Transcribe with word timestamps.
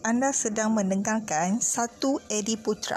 Anda 0.00 0.32
sedang 0.32 0.72
mendengarkan 0.72 1.60
satu 1.60 2.24
Edi 2.32 2.56
Putra. 2.56 2.96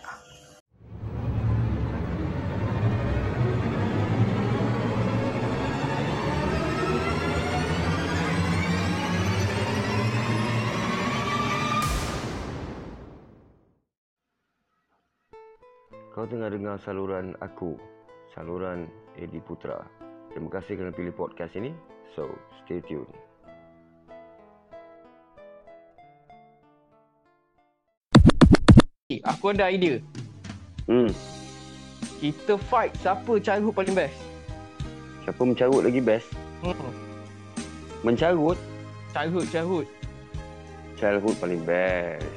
Kau 16.16 16.24
tengah 16.24 16.48
dengar 16.48 16.80
saluran 16.88 17.36
aku, 17.44 17.76
saluran 18.32 18.88
Edi 19.20 19.44
Putra. 19.44 19.84
Terima 20.32 20.48
kasih 20.48 20.80
kerana 20.80 20.96
pilih 20.96 21.12
podcast 21.12 21.52
ini. 21.60 21.76
So, 22.16 22.32
stay 22.64 22.80
tuned. 22.88 23.33
Aku 29.24 29.56
ada 29.56 29.72
idea. 29.72 30.04
Hmm, 30.84 31.08
Kita 32.20 32.56
fight 32.58 32.92
siapa 33.00 33.40
childhood 33.40 33.76
paling 33.76 33.96
best. 33.96 34.16
siapa 35.24 35.40
mencarut 35.40 35.84
lagi 35.84 36.00
best? 36.00 36.28
Hmm. 36.60 36.92
Mencarut, 38.04 38.60
Childhood, 39.16 39.48
childhood. 39.48 39.88
childhood 41.00 41.36
paling 41.40 41.64
best. 41.64 42.28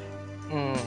Hmm. 0.46 0.78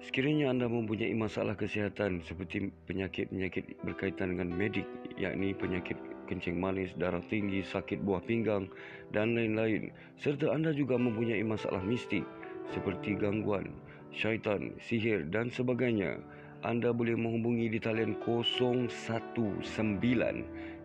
Sekiranya 0.00 0.54
anda 0.54 0.66
mempunyai 0.70 1.12
masalah 1.12 1.58
kesihatan 1.58 2.22
seperti 2.24 2.70
penyakit-penyakit 2.86 3.76
berkaitan 3.82 4.36
dengan 4.36 4.48
medik, 4.48 4.86
yakni 5.18 5.52
penyakit 5.52 5.98
kencing 6.26 6.58
manis, 6.58 6.90
darah 6.98 7.22
tinggi, 7.30 7.62
sakit 7.62 8.02
buah 8.02 8.20
pinggang 8.26 8.66
dan 9.14 9.38
lain-lain, 9.38 9.94
serta 10.18 10.50
anda 10.50 10.74
juga 10.74 10.98
mempunyai 10.98 11.46
masalah 11.46 11.80
mistik 11.80 12.26
seperti 12.74 13.14
gangguan, 13.14 13.70
syaitan, 14.10 14.74
sihir 14.82 15.30
dan 15.30 15.48
sebagainya, 15.48 16.18
anda 16.66 16.90
boleh 16.90 17.14
menghubungi 17.14 17.70
di 17.70 17.78
talian 17.78 18.18
019 18.18 18.90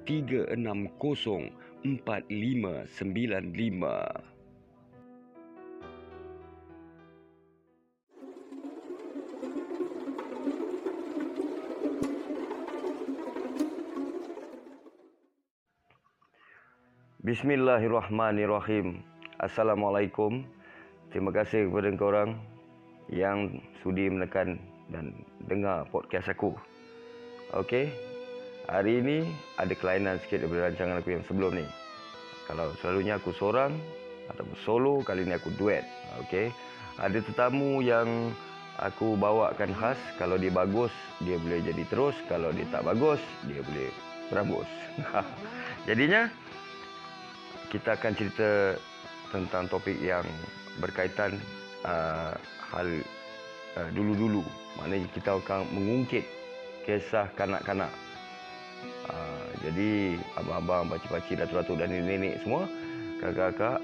360 0.05 1.49
4595. 1.81 4.40
Bismillahirrahmanirrahim. 17.21 18.97
Assalamualaikum. 19.37 20.41
Terima 21.13 21.29
kasih 21.29 21.69
kepada 21.69 21.93
korang 21.93 22.33
yang 23.13 23.61
sudi 23.85 24.09
menekan 24.09 24.57
dan 24.89 25.13
dengar 25.45 25.85
podcast 25.93 26.33
aku. 26.33 26.57
Okey. 27.53 27.93
Hari 28.65 29.05
ini 29.05 29.29
ada 29.61 29.69
kelainan 29.77 30.17
sikit 30.25 30.41
daripada 30.41 30.73
rancangan 30.73 30.97
aku 30.97 31.09
yang 31.13 31.21
sebelum 31.29 31.61
ni. 31.61 31.65
Kalau 32.49 32.73
selalunya 32.81 33.21
aku 33.21 33.37
seorang 33.37 33.77
ataupun 34.33 34.57
solo, 34.65 35.05
kali 35.05 35.21
ni 35.21 35.37
aku 35.37 35.53
duet. 35.61 35.85
Okey. 36.25 36.49
Ada 36.97 37.21
tetamu 37.21 37.85
yang 37.85 38.33
aku 38.81 39.13
bawakan 39.13 39.77
khas. 39.77 40.01
Kalau 40.17 40.41
dia 40.41 40.49
bagus, 40.49 40.89
dia 41.21 41.37
boleh 41.37 41.61
jadi 41.61 41.85
terus. 41.85 42.17
Kalau 42.25 42.49
dia 42.49 42.65
tak 42.73 42.81
bagus, 42.81 43.21
dia 43.45 43.61
boleh 43.61 43.93
berambus. 44.33 44.69
Jadinya, 45.85 46.40
kita 47.71 47.95
akan 47.95 48.11
cerita 48.19 48.75
tentang 49.31 49.63
topik 49.71 49.95
yang 50.03 50.27
berkaitan 50.83 51.39
uh, 51.87 52.35
hal 52.75 52.87
uh, 53.79 53.89
dulu-dulu. 53.95 54.43
Maknanya 54.75 55.07
kita 55.15 55.39
akan 55.39 55.71
mengungkit 55.71 56.27
kisah 56.83 57.31
kanak-kanak. 57.39 57.89
Uh, 59.07 59.47
jadi 59.63 60.19
abang-abang, 60.35 60.91
pakcik-pakcik, 60.91 61.39
datuk-datuk 61.39 61.79
dan 61.79 61.87
nenek-nenek 61.95 62.43
semua, 62.43 62.67
kakak-kakak, 63.23 63.79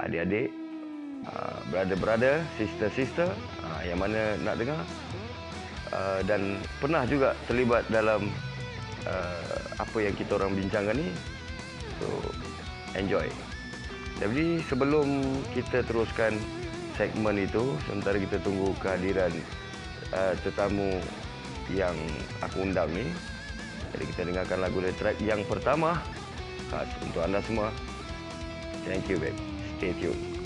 adik-adik, 0.00 0.48
uh, 1.28 1.58
brother-brother, 1.68 2.40
sister-sister 2.56 3.28
uh, 3.68 3.80
yang 3.84 4.00
mana 4.00 4.38
nak 4.40 4.56
dengar 4.56 4.80
uh, 5.92 6.20
dan 6.24 6.56
pernah 6.78 7.04
juga 7.04 7.34
terlibat 7.50 7.84
dalam 7.92 8.32
uh, 9.04 9.60
apa 9.76 9.98
yang 9.98 10.14
kita 10.16 10.40
orang 10.40 10.56
bincangkan 10.56 10.96
ni. 10.96 11.08
So, 11.98 12.06
enjoy. 12.98 13.26
Jadi 14.18 14.58
sebelum 14.66 15.22
kita 15.54 15.86
teruskan 15.86 16.34
segmen 16.98 17.38
itu, 17.38 17.78
sementara 17.86 18.18
kita 18.18 18.42
tunggu 18.42 18.74
kehadiran 18.82 19.30
uh, 20.10 20.34
tetamu 20.42 20.98
yang 21.70 21.94
aku 22.42 22.66
undang 22.66 22.90
ni. 22.90 23.06
Jadi 23.94 24.04
kita 24.12 24.20
dengarkan 24.28 24.58
lagu 24.60 24.82
dari 24.82 24.96
track 24.98 25.16
yang 25.22 25.40
pertama 25.46 25.96
khas 26.68 26.90
untuk 27.00 27.24
anda 27.24 27.40
semua. 27.46 27.72
Thank 28.84 29.08
you 29.08 29.16
babe. 29.16 29.36
Stay 29.78 29.94
tuned. 29.96 30.37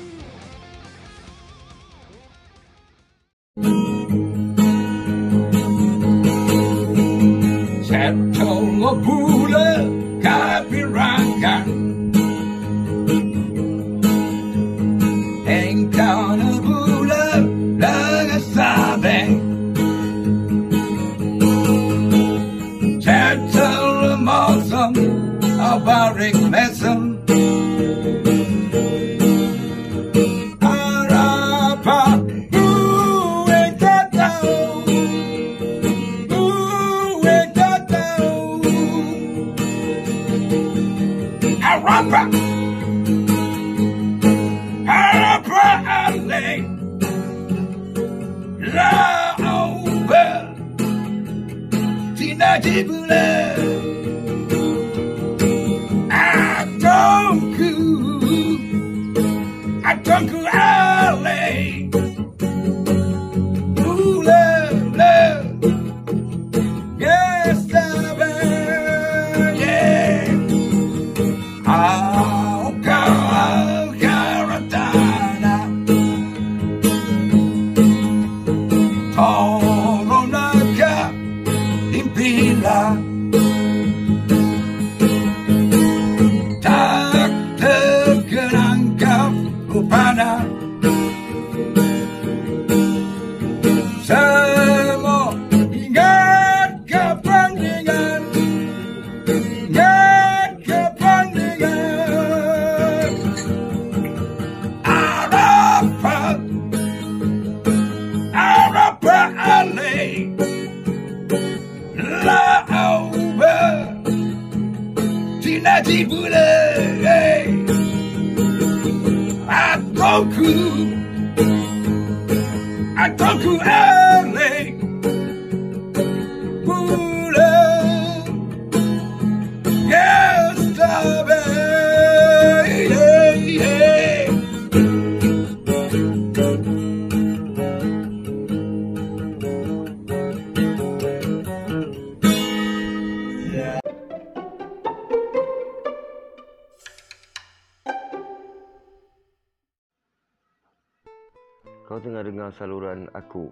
Saluran 152.56 153.08
aku, 153.16 153.48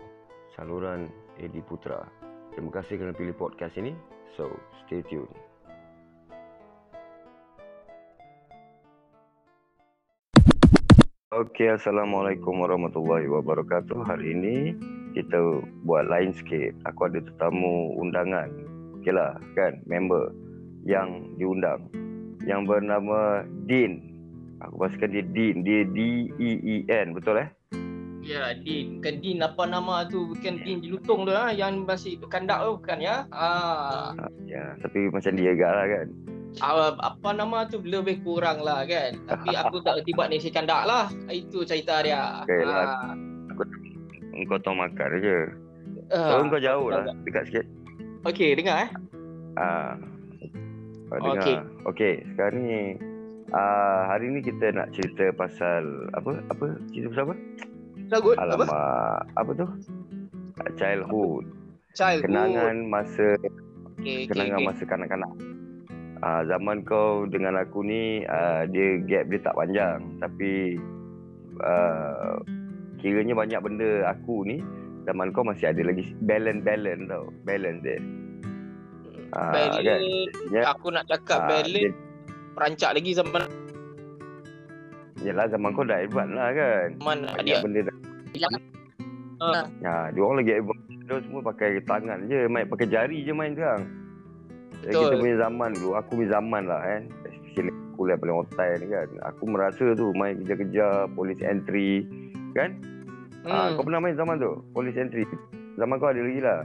saluran 0.53 1.09
Edi 1.41 1.65
Putra. 1.65 2.05
Terima 2.53 2.69
kasih 2.69 3.01
kerana 3.01 3.17
pilih 3.17 3.33
podcast 3.33 3.77
ini. 3.81 3.97
So, 4.37 4.53
stay 4.85 5.01
tune. 5.09 5.31
Okey, 11.31 11.73
Assalamualaikum 11.73 12.61
warahmatullahi 12.61 13.25
wabarakatuh. 13.31 14.05
Hari 14.05 14.35
ini 14.37 14.57
kita 15.17 15.65
buat 15.87 16.11
lain 16.11 16.37
sikit. 16.37 16.77
Aku 16.85 17.09
ada 17.09 17.23
tetamu 17.25 17.97
undangan. 17.97 18.51
Okeylah, 19.01 19.41
kan, 19.57 19.81
member 19.89 20.35
yang 20.85 21.33
diundang. 21.41 21.89
Yang 22.45 22.61
bernama 22.69 23.47
Din. 23.65 24.13
Aku 24.61 24.77
pastikan 24.77 25.15
dia 25.15 25.25
Din. 25.25 25.65
Dia 25.65 25.87
D-E-E-N, 25.89 27.17
betul 27.17 27.41
eh? 27.41 27.49
Ya, 28.21 28.53
Din. 28.53 29.01
Bukan 29.01 29.15
Din 29.25 29.39
apa 29.41 29.63
nama 29.65 30.05
tu. 30.09 30.33
Bukan 30.33 30.61
Din 30.61 30.85
Jelutong 30.85 31.25
tu 31.25 31.33
lah. 31.33 31.53
Yang 31.53 31.89
masih 31.89 32.13
kandak 32.29 32.61
tu 32.63 32.77
bukan 32.77 32.99
ya. 33.01 33.25
Ah. 33.33 34.13
Ya, 34.45 34.77
tapi 34.85 35.09
macam 35.09 35.33
dia 35.35 35.57
agak 35.57 35.73
lah 35.73 35.87
kan. 35.89 36.07
Ah, 36.59 36.93
apa 36.99 37.31
nama 37.31 37.63
tu 37.71 37.79
lebih 37.81 38.21
kurang 38.27 38.61
lah 38.61 38.83
kan. 38.85 39.17
Tapi 39.25 39.55
aku 39.55 39.81
tak 39.87 40.03
reti 40.03 40.13
buat 40.13 40.29
nasi 40.29 40.51
kandak 40.51 40.83
lah. 40.85 41.09
Itu 41.31 41.63
cerita 41.63 42.03
dia. 42.03 42.43
Okey 42.45 42.63
lah. 42.67 42.85
Ah. 43.09 43.15
Engkau 44.35 44.59
tahu 44.61 44.75
makan 44.77 45.09
je. 45.23 45.39
Ah. 46.11 46.29
So, 46.35 46.43
engkau 46.43 46.61
jauh 46.61 46.89
lah. 46.91 47.07
Dekat 47.23 47.49
sikit. 47.49 47.65
Okey, 48.27 48.59
dengar 48.59 48.85
eh. 48.85 48.91
Ah. 49.57 49.95
Kau 51.09 51.19
dengar. 51.23 51.41
Okey. 51.41 51.57
Okey, 51.87 52.15
sekarang 52.35 52.63
ni 52.67 52.81
ah 53.51 54.07
hari 54.07 54.31
ni 54.31 54.47
kita 54.47 54.71
nak 54.71 54.95
cerita 54.95 55.35
pasal 55.35 56.07
apa? 56.15 56.39
Apa? 56.55 56.79
Cerita 56.91 57.11
pasal 57.15 57.25
apa? 57.31 57.37
Lagut 58.11 58.35
apa? 58.35 58.45
Alamak, 58.45 59.21
apa 59.35 59.51
tu? 59.55 59.67
Childhood. 60.75 61.45
Child. 61.93 62.23
Kenangan 62.23 62.77
masa 62.85 63.35
okey, 63.97 64.27
kenangan 64.27 64.59
okey. 64.59 64.67
masa 64.67 64.83
kanak-kanak. 64.85 65.33
Ah 66.21 66.45
zaman 66.45 66.85
kau 66.85 67.25
dengan 67.25 67.57
aku 67.57 67.81
ni 67.81 68.23
ah, 68.27 68.67
dia 68.67 69.01
gap 69.01 69.25
dia 69.27 69.41
tak 69.41 69.57
panjang 69.57 69.99
tapi 70.21 70.77
ah, 71.61 72.37
kiranya 72.99 73.33
banyak 73.33 73.57
benda 73.59 74.05
aku 74.07 74.45
ni 74.45 74.61
zaman 75.03 75.33
kau 75.33 75.41
masih 75.41 75.73
ada 75.73 75.81
lagi 75.81 76.13
balance 76.21 76.61
balance 76.61 77.05
tau. 77.09 77.25
Balance 77.43 77.81
dia. 77.81 77.99
Ah, 79.31 79.55
Balance. 79.55 79.81
kan? 80.51 80.63
Aku 80.69 80.87
nak 80.91 81.05
cakap 81.07 81.39
Ah, 81.41 81.49
balance. 81.49 81.73
dia- 81.73 81.99
Perancak 82.51 82.91
lagi 82.93 83.15
zaman 83.15 83.43
Yelah 85.21 85.47
zaman 85.47 85.71
kau 85.71 85.83
dah 85.83 85.99
advance 85.99 86.33
lah 86.33 86.49
kan. 86.51 86.89
mana 86.99 87.29
Banyak 87.35 87.45
dia. 87.47 87.61
benda 87.61 87.81
dah. 87.83 87.97
Ah. 89.41 89.65
Ya, 89.81 89.97
dia 90.11 90.21
orang 90.21 90.39
lagi 90.39 90.53
advance. 90.55 90.83
Dia 91.01 91.17
semua 91.21 91.43
pakai 91.43 91.71
tangan 91.83 92.19
je, 92.25 92.47
main 92.47 92.65
pakai 92.65 92.87
jari 92.87 93.19
je 93.21 93.33
main 93.33 93.53
sekarang. 93.53 93.85
Jadi 94.81 94.91
Betul. 94.91 95.03
kita 95.03 95.17
punya 95.19 95.37
zaman 95.39 95.69
dulu, 95.75 95.91
aku 95.93 96.11
punya 96.15 96.29
zaman 96.31 96.63
lah 96.65 96.81
kan. 96.81 97.03
Especially 97.27 97.73
aku 97.91 98.01
yang 98.07 98.19
paling 98.19 98.37
otai 98.39 98.71
ni 98.77 98.87
kan. 98.87 99.09
Aku 99.27 99.43
merasa 99.45 99.85
tu 99.93 100.07
main 100.15 100.35
kejar-kejar, 100.39 100.93
polis 101.11 101.41
entry 101.43 102.07
kan. 102.55 102.71
Hmm. 103.41 103.49
Ah, 103.49 103.65
Hmm. 103.67 103.77
kau 103.77 103.85
pernah 103.85 104.01
main 104.01 104.15
zaman 104.15 104.37
tu? 104.37 104.53
Polis 104.71 104.95
entry. 104.95 105.25
Zaman 105.75 105.97
kau 105.97 106.09
ada 106.09 106.21
lagi 106.21 106.41
lah. 106.41 106.61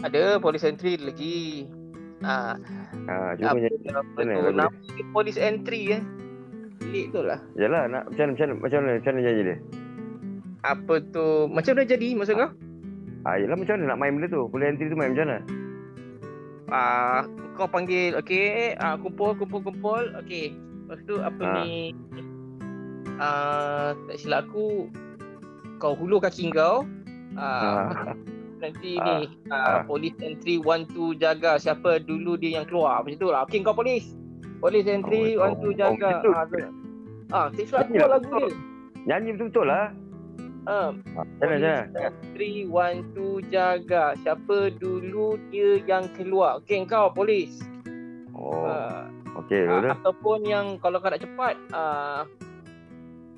Ada 0.00 0.22
polis 0.38 0.62
entry 0.62 0.94
lagi. 0.96 1.66
Ah, 2.20 2.54
Ha, 3.06 3.32
punya. 3.32 3.68
mana 4.12 4.28
tu 4.28 4.42
lagu 4.44 4.52
nama 4.52 4.72
polis 5.10 5.36
entry 5.36 5.96
eh. 5.96 6.02
Pelik 6.90 7.06
tu 7.14 7.22
lah. 7.22 7.38
Yalah, 7.54 7.86
nak 7.86 8.02
macam 8.10 8.24
mana, 8.26 8.32
macam 8.34 8.44
mana, 8.44 8.54
macam 8.58 8.78
mana, 8.82 8.90
macam 8.98 9.12
mana 9.14 9.22
janji 9.22 9.42
dia? 9.46 9.56
Apa 10.60 10.94
tu? 11.08 11.26
Macam 11.46 11.72
mana 11.72 11.84
jadi 11.86 12.08
maksud 12.12 12.34
kau? 12.34 12.50
Ah, 13.22 13.36
yalah 13.36 13.54
macam 13.54 13.74
mana 13.78 13.84
nak 13.86 13.98
main 13.98 14.12
benda 14.12 14.28
tu? 14.28 14.42
Polis 14.50 14.66
entry 14.66 14.90
tu 14.90 14.98
main 14.98 15.14
macam 15.14 15.24
mana? 15.24 15.38
Ah, 16.66 17.20
kau 17.54 17.66
panggil 17.66 18.14
okey, 18.16 18.74
ah 18.76 18.96
kumpul 18.96 19.34
kumpul 19.34 19.60
kumpul. 19.60 20.02
Okey. 20.18 20.50
Lepas 20.82 20.98
tu 21.04 21.14
apa 21.16 21.38
Ah. 21.40 21.54
ni? 21.62 21.94
Ah, 23.16 23.88
tak 24.08 24.16
silap 24.16 24.48
aku 24.48 24.90
kau 25.76 25.94
hulur 25.94 26.18
kaki 26.18 26.50
kau. 26.50 26.82
Ah, 27.34 27.86
Ah, 27.86 28.14
nanti 28.62 28.96
Ah. 28.96 29.22
ni 29.22 29.30
Ah. 29.46 29.54
ah, 29.54 29.78
polis 29.84 30.16
entry 30.18 30.58
one 30.58 30.88
two 30.88 31.14
jaga 31.14 31.54
siapa 31.56 32.00
dulu 32.00 32.34
dia 32.34 32.58
yang 32.58 32.66
keluar. 32.66 33.00
Macam 33.00 33.16
tu 33.16 33.28
lah. 33.28 33.44
Okey 33.44 33.62
kau 33.62 33.72
polis. 33.72 34.16
Polis 34.58 34.84
entry 34.84 35.36
Oh, 35.36 35.44
one 35.44 35.54
two 35.58 35.72
oh, 35.72 35.76
jaga. 35.76 36.20
oh, 36.20 36.34
ah. 36.34 36.44
Ah, 37.30 37.46
tak 37.54 37.64
silap 37.66 37.86
aku 37.86 37.94
lah, 37.96 38.08
lagu 38.10 38.30
dia. 38.34 38.48
nyanyi 39.06 39.28
betul-betul 39.38 39.66
lah. 39.66 39.86
Ah, 40.68 40.92
Ah, 41.16 41.24
mana, 41.40 41.56
macam 41.56 41.94
mana? 41.96 42.08
Three, 42.36 42.68
one, 42.68 42.98
two, 43.16 43.40
jaga. 43.48 44.12
Siapa 44.20 44.74
dulu 44.76 45.40
dia 45.48 45.80
yang 45.82 46.10
keluar? 46.14 46.60
Okey, 46.60 46.84
kau 46.84 47.08
polis. 47.10 47.58
Oh, 48.36 48.68
okey, 49.40 49.66
ah, 49.66 49.80
betul. 49.80 49.90
ataupun 49.94 50.38
yang 50.44 50.66
kalau 50.78 51.00
kau 51.00 51.08
nak 51.08 51.22
cepat, 51.22 51.54
ah, 51.72 52.28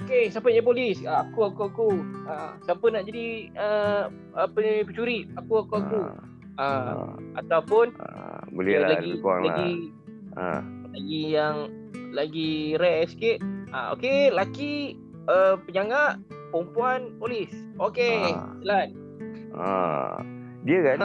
okey, 0.02 0.28
siapa 0.28 0.50
yang 0.50 0.60
jadi 0.60 0.66
polis? 0.66 0.96
Ah, 1.04 1.22
aku, 1.22 1.40
aku, 1.46 1.62
aku. 1.68 1.88
Ah, 2.26 2.58
siapa 2.64 2.84
nak 2.90 3.06
jadi 3.06 3.26
ah, 3.54 4.02
apa 4.34 4.56
ni 4.58 4.82
pencuri? 4.82 5.18
Aku, 5.36 5.62
aku, 5.62 5.74
aku. 5.78 6.00
Ah, 6.02 6.20
Ah, 6.60 7.16
ataupun 7.40 7.96
ah, 7.96 8.44
boleh 8.52 8.76
lah, 8.76 8.92
lagi 8.92 9.16
lah. 9.16 9.40
lagi 9.40 9.72
Ah, 10.36 10.60
lagi 10.92 11.20
yang 11.32 11.56
lagi 12.12 12.76
rare 12.76 13.08
sikit. 13.08 13.40
Ah, 13.72 13.96
okey, 13.96 14.28
laki 14.28 15.00
uh, 15.26 15.56
penjangak, 15.64 16.20
perempuan 16.48 17.16
polis. 17.16 17.48
Okey, 17.76 18.36
jalan. 18.60 18.88
ah. 19.52 20.20
Dia 20.62 20.78
kan, 20.86 20.98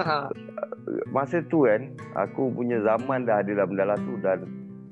masa 1.09 1.41
tu 1.43 1.65
kan 1.65 1.89
aku 2.13 2.53
punya 2.53 2.77
zaman 2.79 3.25
dah 3.25 3.41
ada 3.41 3.65
benda 3.65 3.83
lah 3.83 3.97
tu 3.97 4.13
dan 4.21 4.45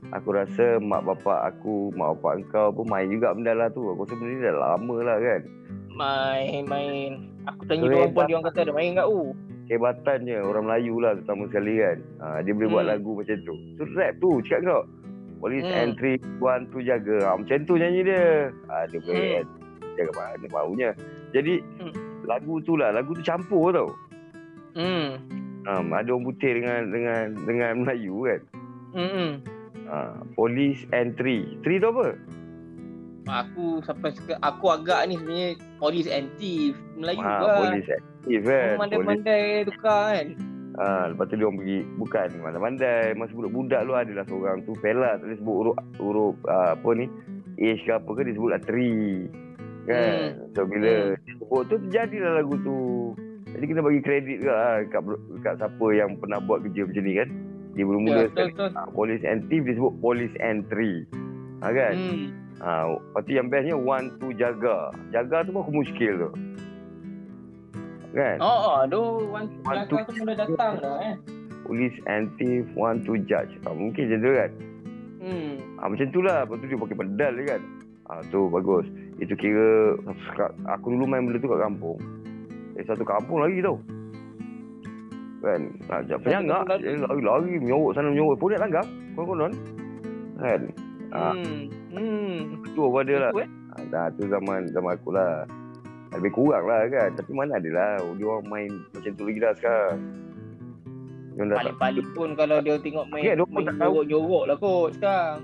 aku 0.10 0.34
rasa 0.34 0.82
mak 0.82 1.06
bapak 1.06 1.54
aku 1.54 1.94
mak 1.94 2.18
bapak 2.18 2.42
engkau 2.42 2.74
pun 2.74 2.90
main 2.90 3.06
juga 3.08 3.32
benda 3.32 3.54
lah 3.54 3.70
tu 3.70 3.86
aku 3.86 4.04
rasa 4.04 4.18
benda 4.18 4.26
ni 4.28 4.42
dah 4.42 4.56
lama 4.58 4.96
lah 5.02 5.18
kan 5.22 5.42
main 5.94 6.64
main. 6.66 7.12
Aku 7.46 7.62
tanya 7.64 7.84
dia 7.86 7.94
orang 7.96 8.12
pun 8.12 8.24
dia 8.26 8.36
orang 8.36 8.48
kata 8.50 8.60
ada 8.60 8.74
main 8.74 8.92
kat 8.92 9.08
u. 9.08 9.22
kehebatannya 9.66 10.38
orang 10.42 10.64
Melayu 10.66 10.96
lah 10.98 11.12
terutama 11.14 11.44
sekali 11.46 11.74
kan 11.78 11.98
ha, 12.18 12.26
dia 12.42 12.52
boleh 12.52 12.70
buat 12.70 12.84
Hmm. 12.84 12.92
lagu 12.92 13.12
macam 13.14 13.38
tu 13.40 13.54
tu 13.78 13.84
rap 13.94 14.14
tu 14.18 14.30
cakap 14.44 14.62
kau 14.66 14.82
Police 15.40 15.68
Hmm. 15.68 15.82
entry 15.92 16.14
one 16.40 16.66
tu 16.72 16.80
jaga 16.82 17.18
ha, 17.22 17.38
macam 17.38 17.60
tu 17.64 17.74
nyanyi 17.76 18.02
dia 18.08 18.50
ha, 18.68 18.88
dia 18.88 19.00
boleh 19.04 19.44
Hmm. 19.44 19.96
jaga 19.96 20.12
mana 20.16 20.48
maunya 20.50 20.90
jadi 21.32 21.60
Hmm. 21.78 21.94
lagu 22.26 22.58
tu 22.64 22.74
lah 22.76 22.90
lagu 22.90 23.14
tu 23.14 23.22
campur 23.22 23.70
tau 23.70 23.90
Hmm. 24.76 25.22
um, 25.64 25.86
ada 25.94 26.10
orang 26.12 26.26
putih 26.28 26.52
dengan 26.60 26.82
dengan 26.90 27.24
dengan 27.46 27.72
Melayu 27.84 28.16
kan 28.26 28.42
Hmm. 28.96 29.32
ha, 29.86 29.96
Police 30.34 30.84
entry 30.92 31.46
three 31.62 31.78
tu 31.78 31.92
apa 31.92 32.16
Aku 33.26 33.82
sampai 33.82 34.14
seka, 34.14 34.38
aku 34.46 34.70
agak 34.70 35.10
ni 35.10 35.18
sebenarnya 35.18 35.50
polis 35.82 36.06
anti 36.06 36.78
Melayu 36.94 37.26
ha, 37.26 37.42
lah. 37.42 37.58
Police 37.58 37.90
active 37.90 38.44
kan 38.46 38.78
Mandai-mandai 38.78 39.66
tukar 39.66 40.02
kan. 40.14 40.28
Ha, 40.76 41.08
lepas 41.08 41.32
tu 41.32 41.40
dia 41.40 41.48
orang 41.48 41.64
pergi 41.64 41.80
bukan 41.96 42.28
mandai-mandai 42.44 43.16
masa 43.16 43.32
budak-budak 43.32 43.82
lu 43.88 43.96
adalah 43.96 44.28
seorang 44.28 44.60
tu 44.68 44.76
fella 44.84 45.16
tak 45.16 45.24
boleh 45.24 45.38
sebut 45.40 45.56
huruf 45.56 45.76
huruf 46.04 46.36
uh, 46.52 46.76
apa 46.76 46.90
ni 47.00 47.06
age 47.64 47.80
ke 47.88 47.96
apa 47.96 48.10
ke 48.12 48.22
dia 48.28 48.36
sebut 48.36 48.50
lah 48.52 48.62
tree 48.68 49.32
kan 49.88 50.36
so 50.52 50.68
bila 50.68 51.16
Hmm. 51.16 51.32
sebut 51.40 51.62
tu 51.72 51.76
terjadilah 51.88 52.32
lagu 52.44 52.56
tu. 52.60 52.78
Jadi 53.56 53.72
kena 53.72 53.82
bagi 53.88 54.02
kredit 54.04 54.44
juga 54.44 54.52
lah 54.52 54.76
kat, 54.92 55.02
kat 55.40 55.54
siapa 55.64 55.86
yang 55.96 56.20
pernah 56.20 56.44
buat 56.44 56.60
kerja 56.68 56.84
macam 56.84 57.04
ni 57.08 57.14
kan. 57.16 57.30
Dia 57.72 57.80
Ya, 57.80 57.84
mula-mula 57.88 58.22
betul 58.28 58.48
sekali 58.52 58.72
ha, 58.76 58.82
police 58.92 59.24
and 59.24 59.40
thief 59.48 59.62
dia 59.64 59.76
sebut 59.80 59.94
police 60.04 60.36
entry 60.44 61.08
ha, 61.64 61.72
kan? 61.72 61.96
Hmm. 61.96 62.26
ha, 62.60 62.72
lepas 63.00 63.22
tu 63.24 63.32
yang 63.32 63.48
bestnya 63.48 63.80
one 63.80 64.12
two 64.20 64.36
jaga. 64.36 64.92
Jaga 65.16 65.48
tu 65.48 65.56
pun 65.56 65.64
aku 65.64 65.72
muskil 65.72 66.20
tu 66.20 66.30
kan 68.16 68.40
Oh, 68.40 68.48
oh, 68.48 68.76
aduh, 68.82 69.28
wan 69.28 69.46
One, 69.46 69.50
belakang 69.62 69.86
tu 69.86 69.96
two, 70.16 70.24
mula 70.24 70.34
datang 70.34 70.72
dah 70.80 70.96
eh. 71.04 71.16
police 71.68 71.98
and 72.08 72.32
thief 72.40 72.64
one 72.74 73.04
to 73.04 73.20
judge 73.28 73.52
ha, 73.62 73.76
mungkin 73.76 74.08
macam 74.08 74.24
tu 74.24 74.32
kan 74.32 74.52
Hmm. 75.26 75.58
Ha, 75.82 75.90
macam 75.90 76.06
tu 76.14 76.22
lah. 76.22 76.46
Lepas 76.46 76.62
tu 76.62 76.70
dia 76.70 76.78
pakai 76.78 76.98
pedal 77.02 77.34
je 77.34 77.44
kan. 77.50 77.62
Ha, 78.06 78.22
tu 78.30 78.46
bagus. 78.46 78.86
Itu 79.18 79.34
kira 79.34 79.98
aku 80.70 80.94
dulu 80.94 81.10
main 81.10 81.26
benda 81.26 81.42
tu 81.42 81.50
kat 81.50 81.66
kampung. 81.66 81.98
Eh 82.78 82.86
satu 82.86 83.02
kampung 83.02 83.42
lagi 83.42 83.58
tau. 83.58 83.82
Kan. 85.42 85.74
Ha, 85.90 86.06
jap, 86.06 86.22
penyangak. 86.22 86.70
kampung 86.70 86.78
Dia 86.78 87.02
lari-lari 87.02 87.58
menyorok 87.58 87.98
sana 87.98 88.14
menyorok. 88.14 88.38
Pun 88.38 88.54
dia 88.54 88.62
langgar. 88.62 88.86
Konon-konon. 89.18 89.52
Kan. 90.38 90.62
Ha, 91.10 91.22
Hmm. 91.34 91.62
Hmm. 91.90 92.38
tu 92.78 92.82
apa 92.86 93.00
dia 93.02 93.18
lah. 93.26 93.32
Eh? 93.34 93.50
Ha, 93.50 93.76
dah 93.90 94.06
tu 94.14 94.30
zaman 94.30 94.70
zaman 94.78 94.94
aku 94.94 95.10
lah. 95.10 95.50
Lebih 96.16 96.32
kurang 96.32 96.64
lah 96.66 96.88
kan. 96.88 97.10
Tapi 97.14 97.32
mana 97.32 97.60
ada 97.60 97.70
lah. 97.70 97.94
Dia 98.16 98.26
orang 98.26 98.48
main 98.48 98.70
macam 98.92 99.12
tu 99.14 99.24
lagi 99.28 99.40
dah 99.40 99.54
sekarang. 99.56 99.98
Paling-paling 101.36 102.08
pun 102.16 102.30
kalau 102.32 102.64
dia 102.64 102.80
tengok 102.80 103.12
main, 103.12 103.24
Ya, 103.28 103.34
dia 103.36 103.44
pun 103.44 103.60
main 103.60 103.68
tak 103.68 103.76
tahu. 103.76 103.92
jorok-jorok 104.00 104.44
lah 104.48 104.56
kot 104.56 104.90
sekarang. 104.96 105.38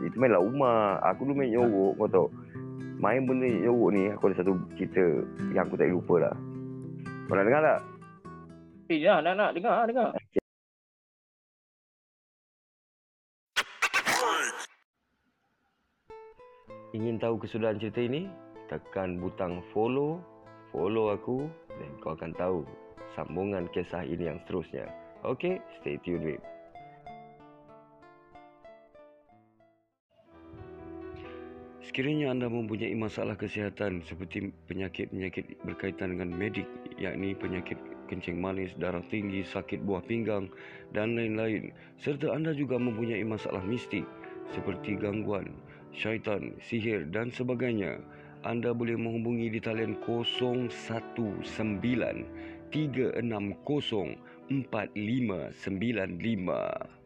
itu 0.00 0.16
main 0.16 0.32
lah 0.32 0.40
rumah. 0.40 0.80
Aku 1.04 1.20
dulu 1.28 1.34
main 1.36 1.50
nyorok 1.52 1.92
kau 1.96 2.08
tahu. 2.08 2.28
main 2.94 3.20
benda 3.28 3.44
nyorok 3.44 3.90
ni 3.92 4.02
aku 4.08 4.32
ada 4.32 4.36
satu 4.40 4.52
cerita 4.80 5.04
yang 5.52 5.68
aku 5.68 5.76
tak 5.76 5.92
lupa 5.92 6.14
lah. 6.28 6.34
Kau 7.28 7.36
nak 7.36 7.44
dengar 7.44 7.60
tak? 7.60 7.80
Eh, 8.88 9.00
nak, 9.00 9.20
nak, 9.20 9.34
nak. 9.36 9.50
Dengar, 9.52 9.84
dengar. 9.84 10.08
Ingin 16.94 17.18
tahu 17.18 17.42
kesudahan 17.42 17.76
cerita 17.76 18.00
ini? 18.00 18.30
Tekan 18.74 19.22
butang 19.22 19.62
follow, 19.70 20.18
follow 20.74 21.14
aku 21.14 21.46
dan 21.78 21.90
kau 22.02 22.18
akan 22.18 22.34
tahu 22.34 22.66
sambungan 23.14 23.70
kisah 23.70 24.02
ini 24.02 24.26
yang 24.26 24.42
seterusnya. 24.42 24.90
Okay, 25.22 25.62
stay 25.78 25.94
tuned 26.02 26.26
with. 26.26 26.42
Sekiranya 31.86 32.34
anda 32.34 32.50
mempunyai 32.50 32.98
masalah 32.98 33.38
kesihatan 33.38 34.02
seperti 34.02 34.50
penyakit-penyakit 34.66 35.54
berkaitan 35.62 36.18
dengan 36.18 36.34
medik, 36.34 36.66
yakni 36.98 37.38
penyakit 37.38 37.78
kencing 38.10 38.42
manis, 38.42 38.74
darah 38.74 39.06
tinggi, 39.06 39.46
sakit 39.46 39.86
buah 39.86 40.02
pinggang 40.02 40.50
dan 40.90 41.14
lain-lain, 41.14 41.70
serta 42.02 42.34
anda 42.34 42.50
juga 42.50 42.82
mempunyai 42.82 43.22
masalah 43.22 43.62
mistik 43.62 44.02
seperti 44.50 44.98
gangguan, 44.98 45.54
syaitan, 45.94 46.58
sihir 46.58 47.06
dan 47.14 47.30
sebagainya, 47.30 48.02
anda 48.44 48.76
boleh 48.76 49.00
menghubungi 49.00 49.48
di 49.48 49.56
talian 49.60 49.96
019 50.04 50.68
360 52.68 54.20
4595. 54.68 57.00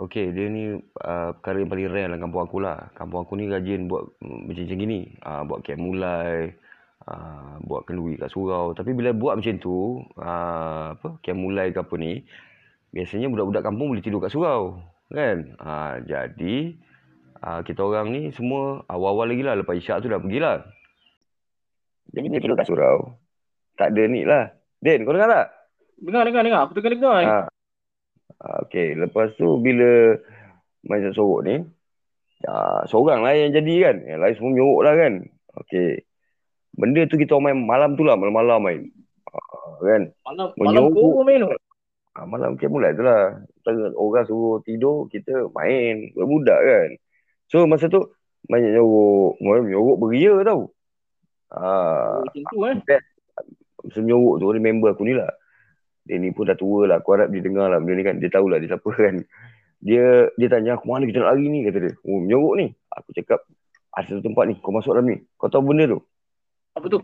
Okey, 0.00 0.32
dia 0.32 0.48
ni 0.48 0.80
uh, 0.80 1.30
perkara 1.36 1.60
yang 1.60 1.68
paling 1.68 1.92
rare 1.92 2.08
dalam 2.08 2.24
kampung 2.24 2.48
aku 2.48 2.56
lah. 2.56 2.88
Kampung 2.96 3.20
aku 3.20 3.36
ni 3.36 3.52
rajin 3.52 3.84
buat 3.84 4.08
mm, 4.24 4.48
macam-macam 4.48 4.80
gini. 4.80 5.12
Uh, 5.20 5.44
buat 5.44 5.60
camp 5.60 5.76
mulai, 5.76 6.56
uh, 7.10 7.58
buat 7.66 7.84
kenduri 7.90 8.14
kat 8.14 8.30
surau. 8.30 8.70
Tapi 8.72 8.94
bila 8.94 9.10
buat 9.10 9.34
macam 9.34 9.58
tu, 9.58 10.06
uh, 10.16 10.94
apa, 10.94 11.18
camp 11.20 11.42
mulai 11.42 11.74
ke 11.74 11.82
apa 11.82 11.94
ni, 11.98 12.22
biasanya 12.94 13.26
budak-budak 13.26 13.66
kampung 13.66 13.90
boleh 13.90 14.02
tidur 14.02 14.22
kat 14.22 14.30
surau. 14.30 14.78
Kan? 15.10 15.58
Uh, 15.58 15.98
jadi, 16.06 16.78
uh, 17.42 17.60
kita 17.66 17.82
orang 17.82 18.14
ni 18.14 18.30
semua 18.30 18.86
awal-awal 18.86 19.34
lagi 19.34 19.42
lah. 19.42 19.58
Lepas 19.58 19.76
isyak 19.82 20.06
tu 20.06 20.08
dah 20.08 20.22
pergilah. 20.22 20.62
Jadi 22.14 22.26
dia 22.30 22.40
tidur 22.42 22.54
kat 22.54 22.70
surau. 22.70 23.18
Tak 23.74 23.90
ada 23.90 24.02
ni 24.06 24.22
lah. 24.22 24.54
Den, 24.78 25.02
kau 25.02 25.12
dengar 25.12 25.28
tak? 25.28 25.46
Dengar, 26.00 26.22
dengar, 26.24 26.42
dengar. 26.46 26.60
Aku 26.64 26.72
tengah 26.78 26.94
dengar. 26.96 27.20
Ha. 27.26 27.38
Okey, 28.64 28.96
lepas 28.96 29.36
tu 29.36 29.60
bila 29.60 30.16
macam 30.80 31.12
sorok 31.12 31.44
ni, 31.44 31.60
ya, 32.40 32.88
seorang 32.88 33.20
lah 33.20 33.36
yang 33.36 33.52
jadi 33.52 33.74
kan. 33.84 33.96
Yang 34.08 34.20
lain 34.24 34.34
semua 34.40 34.50
menyorok 34.56 34.80
lah 34.80 34.94
kan. 34.96 35.12
Okey. 35.60 35.90
Benda 36.80 37.04
tu 37.04 37.20
kita 37.20 37.36
main 37.36 37.52
malam 37.52 37.92
tu 37.94 38.08
lah, 38.08 38.16
malam-malam 38.16 38.58
main. 38.64 38.80
Uh, 39.28 39.76
kan? 39.84 40.02
Malam, 40.24 40.46
malam 40.56 40.82
kau 40.96 41.20
main 41.20 41.44
tu? 41.44 41.48
Ha, 42.16 42.24
malam 42.24 42.56
kita 42.56 42.72
mulai 42.72 42.96
tu 42.96 43.04
lah. 43.04 43.36
Orang 43.94 44.24
suruh 44.24 44.64
tidur, 44.64 45.06
kita 45.12 45.52
main. 45.52 46.08
Budak 46.16 46.56
kan. 46.56 46.88
So 47.52 47.68
masa 47.68 47.92
tu, 47.92 48.08
banyak 48.48 48.72
nyorok. 48.72 49.36
Nyorok 49.44 49.96
beria 50.00 50.34
tau. 50.40 50.72
Ha, 51.52 52.24
macam 52.24 52.42
tu 52.48 52.58
eh. 52.64 52.76
Masa 53.84 53.98
nyorok 54.00 54.34
tu, 54.40 54.46
ada 54.48 54.58
member 54.58 54.96
aku 54.96 55.04
ni 55.04 55.12
lah 55.12 55.30
dia 56.10 56.18
ni 56.18 56.34
pun 56.34 56.42
dah 56.42 56.58
tua 56.58 56.90
lah. 56.90 56.98
Aku 56.98 57.14
harap 57.14 57.30
dia 57.30 57.38
dengar 57.38 57.70
lah 57.70 57.78
benda 57.78 58.00
ni 58.00 58.02
kan. 58.02 58.16
Dia 58.18 58.30
tahulah 58.34 58.58
dia 58.58 58.74
siapa 58.74 58.90
kan. 58.90 59.22
Dia 59.78 60.26
dia 60.34 60.48
tanya 60.50 60.74
aku 60.74 60.90
mana 60.90 61.06
kita 61.06 61.22
nak 61.22 61.38
lari 61.38 61.46
ni 61.46 61.62
kata 61.62 61.78
dia. 61.78 61.92
Oh 62.02 62.18
menyorok 62.18 62.54
ni. 62.58 62.66
Aku 62.90 63.08
cakap 63.14 63.46
ada 63.94 64.06
satu 64.10 64.22
tempat 64.26 64.44
ni. 64.50 64.54
Kau 64.58 64.74
masuk 64.74 64.98
dalam 64.98 65.06
ni. 65.06 65.16
Kau 65.38 65.46
tahu 65.46 65.70
benda 65.70 65.86
tu? 65.86 66.02
Apa 66.76 66.86
tu? 66.86 66.98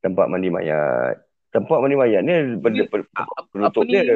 Tempat 0.00 0.26
mandi 0.30 0.48
mayat. 0.48 1.20
Tempat 1.50 1.78
mandi 1.82 1.98
mayat 1.98 2.22
ni 2.22 2.56
benda 2.62 2.86
apa, 2.86 3.02
apa 3.58 3.78
ni, 3.82 3.98
dia. 3.98 4.14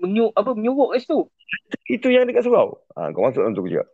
Menyu, 0.00 0.30
apa 0.32 0.54
menyorok 0.54 0.96
kat 0.96 1.04
situ? 1.04 1.26
Itu 1.90 2.08
yang 2.08 2.24
dekat 2.24 2.46
surau. 2.46 2.78
Ha, 2.94 3.10
kau 3.10 3.26
masuk 3.26 3.42
dalam 3.42 3.52
tu 3.58 3.66
kejap. 3.66 3.84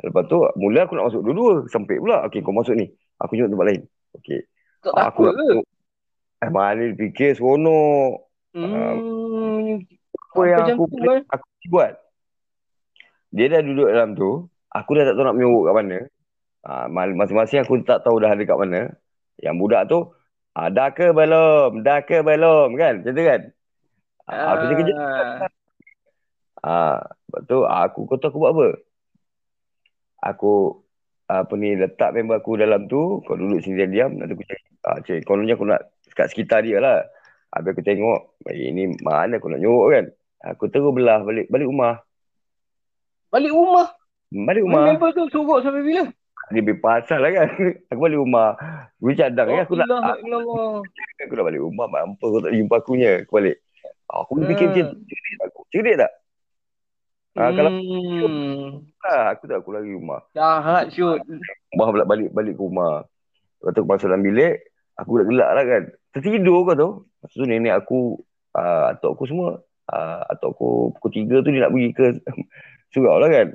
Lepas 0.00 0.24
tu 0.28 0.38
mula 0.56 0.84
aku 0.84 0.94
nak 0.96 1.06
masuk 1.10 1.20
dua-dua. 1.24 1.54
Sempit 1.72 1.98
pula. 1.98 2.28
Okey 2.28 2.44
kau 2.44 2.54
masuk 2.54 2.76
ni. 2.76 2.86
Aku 3.20 3.34
tunjuk 3.34 3.50
tempat 3.50 3.66
lain. 3.72 3.82
Okey. 4.20 4.40
Tak 4.84 4.94
takut 4.96 5.32
ke? 5.32 5.48
Eh, 6.40 6.50
mana 6.52 6.84
fikir 6.96 7.36
seronok. 7.36 8.24
Hmm. 8.56 9.84
Apa 10.30 10.42
yang 10.46 10.62
aku, 10.72 10.84
boleh, 10.88 11.20
aku 11.28 11.46
buat? 11.68 11.92
Dia 13.34 13.46
dah 13.52 13.60
duduk 13.60 13.88
dalam 13.90 14.16
tu. 14.16 14.48
Aku 14.70 14.90
dah 14.94 15.04
tak 15.04 15.18
tahu 15.18 15.26
nak 15.26 15.36
menyorok 15.36 15.62
kat 15.66 15.74
mana. 15.74 15.98
Ha, 16.60 16.70
masing-masing 16.92 17.60
aku 17.64 17.82
tak 17.82 18.06
tahu 18.06 18.22
dah 18.22 18.32
ada 18.32 18.42
kat 18.44 18.56
mana. 18.56 18.80
Yang 19.40 19.56
budak 19.56 19.82
tu, 19.88 19.98
ha, 20.54 20.68
dah 20.68 20.92
ke 20.92 21.10
belum? 21.10 21.80
Dah 21.80 22.04
ke 22.04 22.20
belum? 22.20 22.76
Kan? 22.76 23.00
Macam 23.00 23.12
tu 23.16 23.24
kan? 23.24 23.40
Ha, 24.28 24.34
aku 24.54 24.62
cakap 24.68 24.84
je. 24.84 24.94
Ha, 26.60 26.74
lepas 27.00 27.40
tu, 27.48 27.58
aku 27.64 28.00
kata 28.04 28.24
aku 28.28 28.38
buat 28.38 28.52
apa? 28.52 28.68
Aku 30.20 30.52
apa 31.30 31.52
ni 31.56 31.78
letak 31.78 32.12
member 32.12 32.42
aku 32.42 32.58
dalam 32.58 32.90
tu 32.90 33.22
kau 33.22 33.38
duduk 33.38 33.62
sini 33.62 33.86
diam 33.86 34.18
nanti 34.18 34.34
aku 34.34 34.42
cakap 34.42 34.66
ah 34.82 34.98
cik 34.98 35.22
kononnya 35.22 35.54
aku 35.54 35.62
nak 35.62 35.94
kat 36.10 36.26
sekitar 36.26 36.66
dia 36.66 36.82
lah 36.82 37.06
Habis 37.50 37.74
aku 37.74 37.82
tengok, 37.82 38.38
ini 38.54 38.94
mana 39.02 39.42
aku 39.42 39.50
nak 39.50 39.58
nyorok 39.58 39.88
kan. 39.90 40.04
Aku 40.54 40.70
terus 40.70 40.94
belah 40.94 41.18
balik 41.26 41.50
balik 41.50 41.66
rumah. 41.66 41.98
Balik 43.26 43.50
rumah? 43.50 43.90
Balik 44.30 44.62
rumah. 44.62 44.86
Member 44.86 45.10
tu 45.10 45.26
sorok 45.34 45.58
sampai 45.66 45.82
bila? 45.82 46.06
Dia 46.50 46.62
berpasal 46.66 47.18
lah 47.22 47.30
kan. 47.30 47.48
Aku 47.94 48.00
balik 48.02 48.18
rumah. 48.18 48.58
Gue 48.98 49.14
cadang 49.14 49.48
oh, 49.48 49.54
ya. 49.54 49.62
Aku 49.64 49.74
nak. 49.78 49.86
Allah. 49.86 50.82
Aku 51.22 51.34
nak 51.38 51.46
balik 51.46 51.62
rumah. 51.62 51.86
Mampu 51.86 52.24
aku 52.26 52.38
tak 52.42 52.52
jumpa 52.52 52.76
akunya. 52.82 53.12
Aku 53.22 53.32
balik. 53.38 53.56
Aku 54.10 54.32
hmm. 54.36 54.48
fikir 54.50 54.66
macam 54.74 54.86
cerdik 55.06 55.38
aku. 55.46 55.60
Cerdik 55.70 55.96
tak? 56.02 56.12
Ha, 57.38 57.42
hmm. 57.46 57.54
Kalau 57.54 57.70
ha, 59.06 59.14
aku 59.30 59.44
tak 59.46 59.58
aku 59.62 59.70
lagi 59.70 59.90
rumah. 59.94 60.20
Jahat 60.34 60.90
shoot. 60.90 61.22
Rumah 61.70 61.86
balik, 61.94 62.06
balik, 62.10 62.28
balik 62.34 62.54
ke 62.58 62.62
rumah. 62.62 63.06
Lepas 63.62 63.70
tu 63.70 63.80
aku 63.86 63.88
masuk 63.94 64.08
dalam 64.10 64.24
bilik. 64.26 64.54
Aku 64.98 65.10
dah 65.22 65.26
gelak 65.30 65.50
lah 65.54 65.64
kan. 65.64 65.82
Tertidur 66.10 66.66
kau 66.66 66.74
tu. 66.74 66.90
Masa 67.22 67.34
tu 67.36 67.46
nenek 67.46 67.74
aku, 67.76 68.18
uh, 68.56 68.90
atuk 68.90 69.12
aku 69.14 69.24
semua, 69.28 69.60
uh, 69.92 70.20
atuk 70.32 70.56
aku 70.56 70.68
pukul 70.96 71.10
tiga 71.12 71.36
tu 71.44 71.52
dia 71.52 71.68
nak 71.68 71.72
pergi 71.76 71.88
ke 71.92 72.06
surau 72.96 73.20
lah 73.20 73.28
kan. 73.30 73.48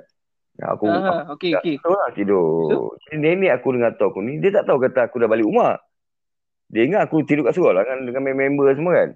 Aku, 0.56 0.88
uh, 0.88 1.36
okay, 1.36 1.52
aku 1.52 1.68
okay. 1.68 1.76
Lah 1.84 2.10
tidur. 2.16 2.72
So? 2.72 2.96
nenek 3.12 3.60
aku 3.60 3.76
dengan 3.76 3.92
atuk 3.92 4.16
aku 4.16 4.24
ni, 4.24 4.40
dia 4.40 4.56
tak 4.56 4.64
tahu 4.72 4.80
kata 4.80 5.12
aku 5.12 5.20
dah 5.20 5.28
balik 5.28 5.44
rumah. 5.44 5.76
Dia 6.72 6.88
ingat 6.88 7.12
aku 7.12 7.28
tidur 7.28 7.44
kat 7.44 7.60
surau 7.60 7.76
lah 7.76 7.84
kan, 7.84 8.08
dengan 8.08 8.24
member 8.24 8.72
semua 8.72 8.94
kan. 8.96 9.10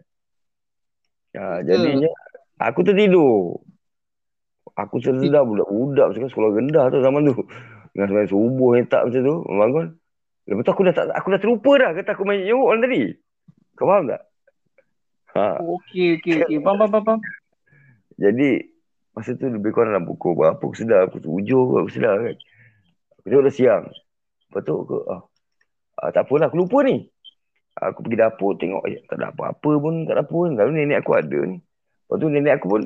Uh, 1.39 1.57
jadinya, 1.63 2.11
aku 2.59 2.83
tertidur. 2.83 3.63
Aku 4.75 4.99
sedar 4.99 5.43
budak-budak 5.47 6.15
sekarang 6.15 6.31
sekolah 6.31 6.49
rendah 6.55 6.85
tu 6.91 6.99
zaman 6.99 7.21
tu. 7.27 7.35
Dengan 7.95 8.05
sebenarnya 8.11 8.31
subuh 8.31 8.71
yang 8.75 8.87
tak 8.91 9.01
macam 9.07 9.21
tu, 9.23 9.35
bangun. 9.47 9.87
Lepas 10.49 10.63
tu 10.65 10.71
aku 10.75 10.83
dah, 10.87 10.93
tak, 10.95 11.05
aku 11.15 11.27
dah 11.31 11.39
terlupa 11.39 11.71
dah 11.79 11.89
kata 11.95 12.09
aku 12.15 12.23
main 12.27 12.43
nyuruk 12.43 12.67
orang 12.67 12.81
tadi. 12.83 13.01
Kau 13.79 13.87
faham 13.87 14.03
tak? 14.11 14.21
Ha. 15.35 15.61
Okey, 15.61 16.19
okey, 16.19 16.33
okey. 16.43 16.57
Faham, 16.59 16.83
faham, 16.83 17.03
faham. 17.05 17.19
Jadi, 18.19 18.65
masa 19.19 19.35
tu 19.35 19.51
lebih 19.51 19.75
kurang 19.75 19.91
dalam 19.91 20.07
pukul 20.07 20.39
berapa 20.39 20.55
aku 20.55 20.71
sedar. 20.71 21.11
Aku 21.11 21.19
tujuh 21.19 21.83
aku 21.83 21.91
sedar 21.91 22.15
kan. 22.23 22.35
Aku 23.19 23.25
tengok 23.27 23.43
dah 23.51 23.53
siang. 23.53 23.83
Lepas 24.47 24.61
tu 24.63 24.73
aku, 24.79 24.95
ah, 25.11 25.21
ah, 25.99 26.09
tak 26.15 26.23
apalah, 26.23 26.47
aku 26.47 26.63
lupa 26.63 26.87
ni. 26.87 27.03
Aku 27.75 27.99
pergi 28.01 28.17
dapur 28.17 28.55
tengok, 28.55 28.83
eh, 28.87 29.03
tak 29.05 29.19
ada 29.19 29.35
apa-apa 29.35 29.71
pun, 29.77 30.07
apa 30.07 30.23
pun. 30.25 30.55
Lalu 30.55 30.71
nenek 30.83 31.03
aku 31.03 31.19
ada 31.19 31.39
ni. 31.43 31.59
Lepas 31.59 32.15
tu 32.17 32.27
nenek 32.31 32.53
aku 32.57 32.65
pun, 32.71 32.81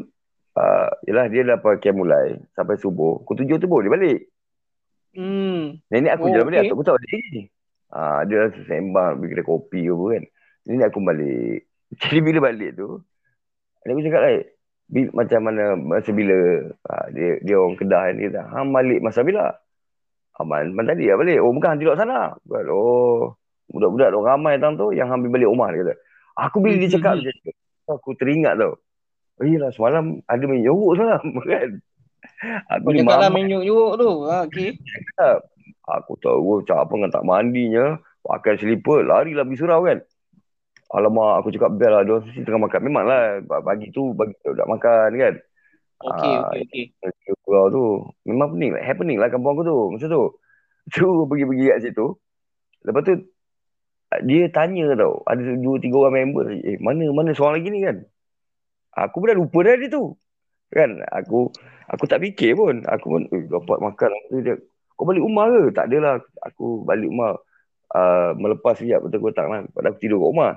uh, 0.58 0.90
yelah 1.06 1.26
dia 1.30 1.42
dah 1.46 1.58
pakai 1.62 1.94
mulai 1.94 2.42
sampai 2.58 2.76
subuh. 2.82 3.22
Aku 3.22 3.38
tujuh 3.38 3.58
tu 3.62 3.66
dia 3.70 3.94
balik. 3.94 4.20
Hmm. 5.14 5.78
Nenek 5.94 6.18
aku 6.18 6.26
oh, 6.26 6.30
jalan 6.34 6.46
okay. 6.50 6.50
balik, 6.50 6.74
aku 6.74 6.84
tak 6.86 6.96
balik 6.98 7.10
lagi. 7.14 7.42
Ah, 7.94 8.20
dia 8.26 8.50
rasa 8.50 8.60
sembang, 8.66 9.22
pergi 9.22 9.32
kedai 9.38 9.46
kopi 9.46 9.82
ke 9.86 9.94
apa 9.94 10.06
kan. 10.18 10.24
Nenek 10.66 10.86
aku 10.90 11.00
balik. 11.06 11.60
Jadi 12.02 12.20
bila 12.26 12.40
balik 12.50 12.72
tu, 12.74 12.90
aku 13.86 14.02
cakap 14.02 14.22
lah, 14.92 15.08
macam 15.16 15.40
mana 15.48 15.64
masa 15.80 16.12
bila 16.12 16.38
ha, 16.90 17.08
dia 17.14 17.40
dia 17.40 17.56
orang 17.56 17.80
kedah 17.80 18.04
ni 18.14 18.28
kata, 18.28 18.42
"Ha 18.52 18.68
balik 18.68 19.00
masa 19.00 19.24
bila?" 19.24 19.56
Aman, 20.42 20.74
man 20.74 20.90
tadi 20.90 21.06
lah 21.06 21.22
balik. 21.22 21.38
Oh, 21.46 21.54
bukan 21.54 21.78
tidur 21.78 21.94
sana. 21.94 22.34
Oh, 22.50 23.38
budak-budak 23.70 24.10
tu 24.10 24.20
ramai 24.26 24.58
tang 24.58 24.74
tu 24.74 24.90
yang 24.90 25.14
ambil 25.14 25.38
balik 25.38 25.50
rumah 25.54 25.70
dia 25.70 25.86
kata. 25.86 25.94
Aku 26.50 26.58
bila 26.58 26.74
dia 26.82 26.90
cakap 26.90 27.22
macam 27.22 27.34
tu, 27.38 27.52
aku 27.86 28.10
teringat 28.18 28.58
tau. 28.58 28.82
Oh, 29.38 29.46
iyalah 29.46 29.70
semalam 29.70 30.26
ada 30.26 30.44
main 30.50 30.66
yoruk 30.66 30.98
sana 30.98 31.22
kan. 31.54 31.70
Aku 32.66 32.90
ni 32.90 33.06
malam 33.06 33.30
main 33.30 33.46
yoruk 33.46 33.94
tu. 34.02 34.10
Ha, 34.26 34.50
okey. 34.50 34.70
Aku 35.86 36.18
tahu 36.18 36.66
cakap 36.66 36.90
apa 36.90 36.94
dengan 36.98 37.12
tak 37.14 37.26
mandinya, 37.30 37.86
pakai 38.26 38.58
selipar, 38.58 39.06
lari 39.06 39.38
lah 39.38 39.46
pergi 39.46 39.62
surau 39.62 39.86
kan. 39.86 40.02
Alamak, 40.94 41.42
aku 41.42 41.50
cakap 41.50 41.74
bel 41.74 41.90
lah. 41.90 42.02
Dia 42.06 42.14
orang 42.14 42.30
mesti 42.30 42.46
tengah 42.46 42.62
makan. 42.70 42.80
Memang 42.86 43.04
lah, 43.10 43.22
pagi 43.66 43.90
tu 43.90 44.14
bagi 44.14 44.38
tak 44.46 44.70
makan 44.70 45.10
kan. 45.18 45.34
Okey, 46.04 46.34
Ah, 46.36 46.52
okey, 46.52 46.84
okey. 47.00 47.34
Kau 47.48 47.68
tu 47.72 47.84
memang 48.28 48.54
pening 48.54 48.72
lah. 48.76 48.82
Happening 48.84 49.18
lah 49.18 49.32
kampung 49.32 49.56
aku 49.56 49.64
tu. 49.64 49.78
Masa 49.96 50.06
tu. 50.12 50.24
Tu 50.92 51.08
pergi-pergi 51.08 51.66
kat 51.72 51.80
situ. 51.80 52.20
Lepas 52.84 53.02
tu 53.08 53.16
dia 54.28 54.52
tanya 54.52 54.94
tau. 55.00 55.24
Ada 55.24 55.56
dua 55.58 55.80
tiga 55.80 55.96
orang 56.04 56.28
member. 56.30 56.52
Eh 56.60 56.76
mana 56.84 57.08
mana 57.16 57.32
seorang 57.32 57.64
lagi 57.64 57.70
ni 57.72 57.80
kan. 57.88 57.98
Aku 58.94 59.24
pun 59.24 59.32
dah 59.32 59.38
lupa 59.40 59.64
dah 59.64 59.80
dia 59.80 59.88
tu. 59.88 60.14
Kan 60.76 61.00
aku 61.08 61.50
aku 61.88 62.04
tak 62.06 62.20
fikir 62.20 62.60
pun. 62.60 62.84
Aku 62.84 63.06
pun 63.16 63.22
eh, 63.32 63.48
dapat 63.48 63.78
makan. 63.80 64.10
Aku 64.12 64.44
dia, 64.44 64.60
kau 65.00 65.08
balik 65.08 65.24
rumah 65.24 65.46
ke? 65.50 65.62
Tak 65.72 65.86
adalah. 65.88 66.20
Aku 66.52 66.84
balik 66.84 67.08
rumah 67.08 67.40
uh, 67.96 68.36
melepas 68.36 68.76
siap 68.76 69.08
betul 69.08 69.24
kotak 69.24 69.48
lah. 69.48 69.64
Pada 69.72 69.96
aku 69.96 70.04
tidur 70.04 70.20
kat 70.20 70.30
rumah. 70.36 70.52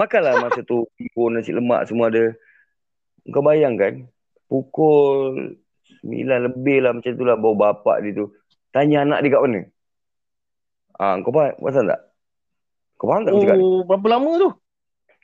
Makanlah 0.00 0.34
masa 0.40 0.64
tu. 0.64 0.88
Pun 1.12 1.36
nasi 1.36 1.52
lemak 1.52 1.84
semua 1.84 2.08
ada. 2.08 2.32
Kau 3.28 3.44
bayangkan. 3.44 4.08
Pukul 4.48 5.60
9 6.00 6.46
lebih 6.48 6.80
lah 6.80 6.96
macam 6.96 7.12
tu 7.12 7.24
lah. 7.28 7.36
Bawa 7.36 7.76
bapak 7.76 8.00
dia 8.00 8.16
tu. 8.16 8.32
Tanya 8.72 9.04
anak 9.04 9.20
dia 9.20 9.36
kat 9.36 9.42
mana. 9.44 9.60
Ah, 10.96 11.20
kau 11.20 11.32
faham? 11.32 11.52
Pasal 11.60 11.84
tak? 11.84 12.00
Kau 12.96 13.12
faham 13.12 13.28
tak 13.28 13.32
aku 13.36 13.40
cakap? 13.44 13.56
Oh, 13.60 13.84
berapa 13.84 14.06
lama 14.08 14.30
tu? 14.40 14.50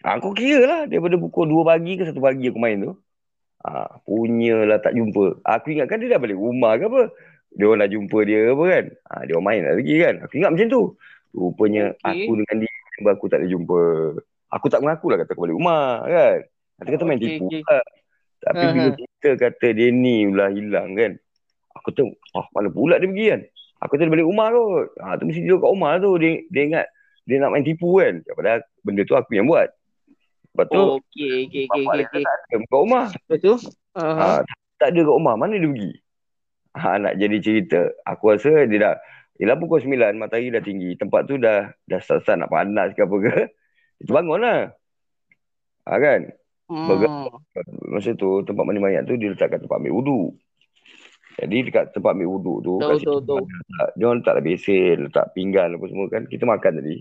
Ah, 0.04 0.20
kau 0.20 0.36
kira 0.36 0.60
lah 0.68 0.80
daripada 0.84 1.16
pukul 1.16 1.48
2 1.48 1.64
pagi 1.64 1.96
ke 1.96 2.04
1 2.04 2.20
pagi 2.20 2.52
aku 2.52 2.60
main 2.60 2.76
tu. 2.84 2.92
Ah, 3.64 3.98
punyalah 4.04 4.78
tak 4.84 4.92
jumpa. 4.92 5.40
Aku 5.40 5.72
ingatkan 5.72 5.98
dia 6.04 6.12
dah 6.14 6.20
balik 6.20 6.36
rumah 6.36 6.76
ke 6.76 6.84
apa. 6.86 7.02
Dia 7.56 7.64
orang 7.72 7.80
dah 7.82 7.90
jumpa 7.90 8.18
dia 8.28 8.52
apa 8.52 8.64
kan. 8.68 8.84
Ah, 9.08 9.20
dia 9.24 9.32
orang 9.40 9.46
main 9.48 9.60
lah 9.64 9.72
lagi 9.80 9.94
kan. 9.96 10.14
Aku 10.28 10.32
ingat 10.36 10.50
macam 10.52 10.68
tu. 10.68 10.82
Rupanya 11.36 11.84
Okey. 12.04 12.24
aku 12.28 12.32
dengan 12.40 12.56
dia 12.64 12.70
aku 13.08 13.26
tak 13.28 13.38
ada 13.42 13.46
jumpa. 13.48 13.80
Aku 14.54 14.66
tak 14.70 14.80
mengaku 14.82 15.10
lah 15.10 15.18
kata 15.22 15.34
aku 15.34 15.42
balik 15.48 15.56
rumah 15.58 16.06
kan. 16.06 16.38
Nanti 16.78 16.90
kata 16.94 17.04
main 17.04 17.18
Okey, 17.18 17.28
tipu 17.34 17.46
okey. 17.50 17.62
lah. 17.66 17.84
Tapi 18.36 18.62
Ha, 18.62 18.72
bila 18.72 18.88
ha. 18.88 18.96
kita 18.96 19.28
kata 19.40 19.66
dia 19.74 19.88
ni 19.90 20.16
pula 20.28 20.46
hilang 20.52 20.90
kan. 20.94 21.12
Aku 21.76 21.88
tu, 21.92 22.04
ah, 22.32 22.46
mana 22.54 22.68
pula 22.70 22.96
dia 22.96 23.08
pergi 23.10 23.26
kan. 23.32 23.40
Aku 23.84 23.92
tu 23.98 24.02
dia 24.06 24.12
balik 24.12 24.26
rumah 24.28 24.46
kot. 24.54 24.86
Ah, 25.02 25.14
tu 25.18 25.24
mesti 25.26 25.40
tidur 25.42 25.58
kat 25.58 25.70
rumah 25.72 25.92
tu. 25.98 26.10
Dia, 26.16 26.30
dia 26.48 26.62
ingat 26.62 26.86
dia 27.26 27.36
nak 27.42 27.50
main 27.52 27.64
tipu 27.66 27.98
kan. 27.98 28.22
Padahal 28.22 28.60
benda 28.86 29.02
tu 29.02 29.14
aku 29.18 29.30
yang 29.34 29.50
buat. 29.50 29.68
Lepas 30.54 30.66
tu, 30.70 30.78
Oh, 30.78 30.96
okey, 31.02 31.50
okey, 31.50 31.62
okey, 31.68 31.82
dia 31.84 32.04
okey. 32.06 32.22
tak 32.22 32.32
ada 32.32 32.54
kat 32.64 32.70
rumah. 32.72 33.06
Betul? 33.28 33.56
Ah, 33.92 34.40
Ha, 34.40 34.46
tak 34.78 34.88
ada 34.94 35.00
kat 35.02 35.14
rumah. 35.16 35.34
Mana 35.34 35.58
dia 35.58 35.68
pergi? 35.68 35.90
Ha, 36.76 36.88
nak 37.02 37.14
jadi 37.18 37.36
cerita. 37.40 37.80
Aku 38.06 38.30
rasa 38.30 38.64
dia 38.68 38.78
dah 38.78 38.94
Yelah 39.36 39.52
pukul 39.60 39.84
9 39.84 40.16
matahari 40.16 40.48
dah 40.48 40.64
tinggi. 40.64 40.96
Tempat 40.96 41.28
tu 41.28 41.36
dah 41.36 41.68
dah 41.84 42.00
start-start 42.00 42.40
nak 42.40 42.48
panas 42.48 42.96
ke 42.96 43.04
apa 43.04 43.16
ke. 43.20 43.34
Itu 43.98 44.10
bangun 44.10 44.40
lah. 44.40 44.60
Ha, 45.86 45.96
kan? 45.96 46.20
Hmm. 46.66 47.30
Masa 47.86 48.12
tu 48.12 48.42
tempat 48.42 48.66
mandi 48.66 48.82
mayat 48.82 49.06
tu 49.06 49.14
dia 49.14 49.30
letak 49.30 49.54
kat 49.54 49.60
tempat 49.62 49.78
ambil 49.78 49.94
wuduk. 49.94 50.28
Jadi 51.36 51.68
dekat 51.68 51.92
tempat 51.92 52.16
ambil 52.16 52.28
wuduk 52.32 52.58
tu 52.60 52.74
Tahu, 52.76 52.88
kat 52.88 52.96
situ 52.98 53.12
tahu, 53.12 53.20
tahu. 53.22 53.44
letak- 53.44 53.92
dia 53.92 54.04
orang 54.04 54.18
letaklah 54.18 54.42
besen, 54.42 54.96
letak 55.04 55.26
pinggan 55.30 55.68
apa 55.70 55.84
semua 55.86 56.06
kan. 56.08 56.22
Kita 56.24 56.44
makan 56.44 56.72
tadi. 56.80 56.96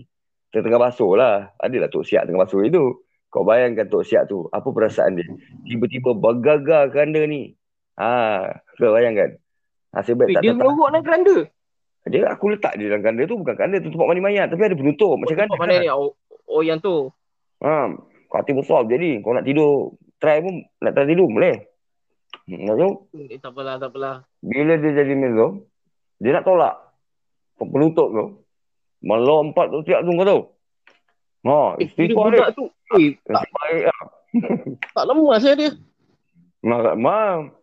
Kita 0.46 0.60
tengah 0.62 0.80
basuh 0.80 1.12
lah. 1.14 1.36
Adalah 1.58 1.88
Tok 1.88 2.04
Siak 2.04 2.22
tengah 2.24 2.40
basuh 2.40 2.62
itu. 2.62 2.84
Kau 3.26 3.42
bayangkan 3.42 3.84
Tok 3.84 4.04
Siak 4.04 4.24
tu. 4.26 4.46
Apa 4.46 4.68
perasaan 4.70 5.18
dia? 5.18 5.26
Tiba-tiba 5.64 6.14
bergagar 6.14 6.88
keranda 6.88 7.24
ni. 7.24 7.56
Ha, 7.96 8.44
kau 8.76 8.92
bayangkan. 8.92 9.34
Nasib 9.90 10.20
baik 10.20 10.36
tak 10.36 10.44
dia 10.44 10.52
merogok 10.52 10.92
dalam 10.92 11.02
keranda. 11.02 11.36
Dia 12.06 12.22
aku 12.28 12.54
letak 12.54 12.78
dia 12.78 12.86
dalam 12.86 13.02
kanda 13.02 13.26
tu 13.26 13.34
bukan 13.34 13.56
kanda 13.56 13.82
tu 13.82 13.90
tempat 13.90 14.06
mandi 14.06 14.22
mayat 14.22 14.46
tapi 14.46 14.62
ada 14.62 14.78
penutup 14.78 15.18
macam 15.18 15.32
Tempat 15.32 15.48
kanda. 15.50 15.58
mana 15.58 15.74
ni? 15.74 15.88
Oh, 16.46 16.62
yang 16.62 16.78
tu. 16.78 17.10
Ha, 17.60 17.90
katil 18.30 18.58
besar 18.58 18.86
jadi 18.86 19.18
kau 19.20 19.32
nak 19.32 19.44
tidur 19.44 19.96
try 20.16 20.38
pun 20.40 20.62
nak 20.78 20.92
try 20.92 21.04
tidur 21.04 21.26
boleh. 21.26 21.56
Hmm, 22.46 22.68
tu 22.70 22.88
Eh, 23.16 23.38
tak 23.38 23.50
apalah, 23.50 23.74
tak 23.76 23.90
apalah. 23.90 24.22
bila 24.38 24.78
dia 24.78 24.92
jadi 24.94 25.14
tu 25.14 25.66
dia 26.16 26.30
nak 26.32 26.44
tolak 26.46 26.74
penutup 27.58 28.08
tu 28.12 28.24
melompat 29.02 29.72
tu 29.72 29.82
siap 29.82 30.04
tu 30.04 30.12
kau 30.14 30.26
tahu. 30.26 30.42
Ha, 31.46 31.56
Eh, 31.78 31.86
dia 31.86 31.86
istighfar 31.86 32.26
dia. 32.30 32.38
budak 32.38 32.48
tu. 32.54 32.64
Eh, 32.96 33.10
tak, 33.26 33.42
baik 33.50 33.82
lah. 33.86 34.02
tak 34.94 35.04
lemas 35.06 35.42
ya 35.42 35.52
dia. 35.54 35.70
Mak 36.62 36.94
mak 36.98 37.54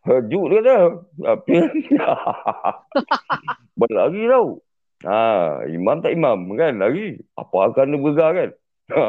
Hajuk 0.00 0.44
dia 0.48 0.58
kata. 0.64 0.76
Tapi 1.20 1.54
berlari 3.78 4.22
tau. 4.26 4.46
Ha, 5.00 5.20
imam 5.64 6.04
tak 6.04 6.12
imam 6.12 6.36
kan 6.54 6.76
lari. 6.76 7.16
Apa 7.34 7.72
akan 7.72 7.84
dia 7.88 7.98
bergegar 7.98 8.30
kan? 8.36 8.50
Ha, 8.92 9.02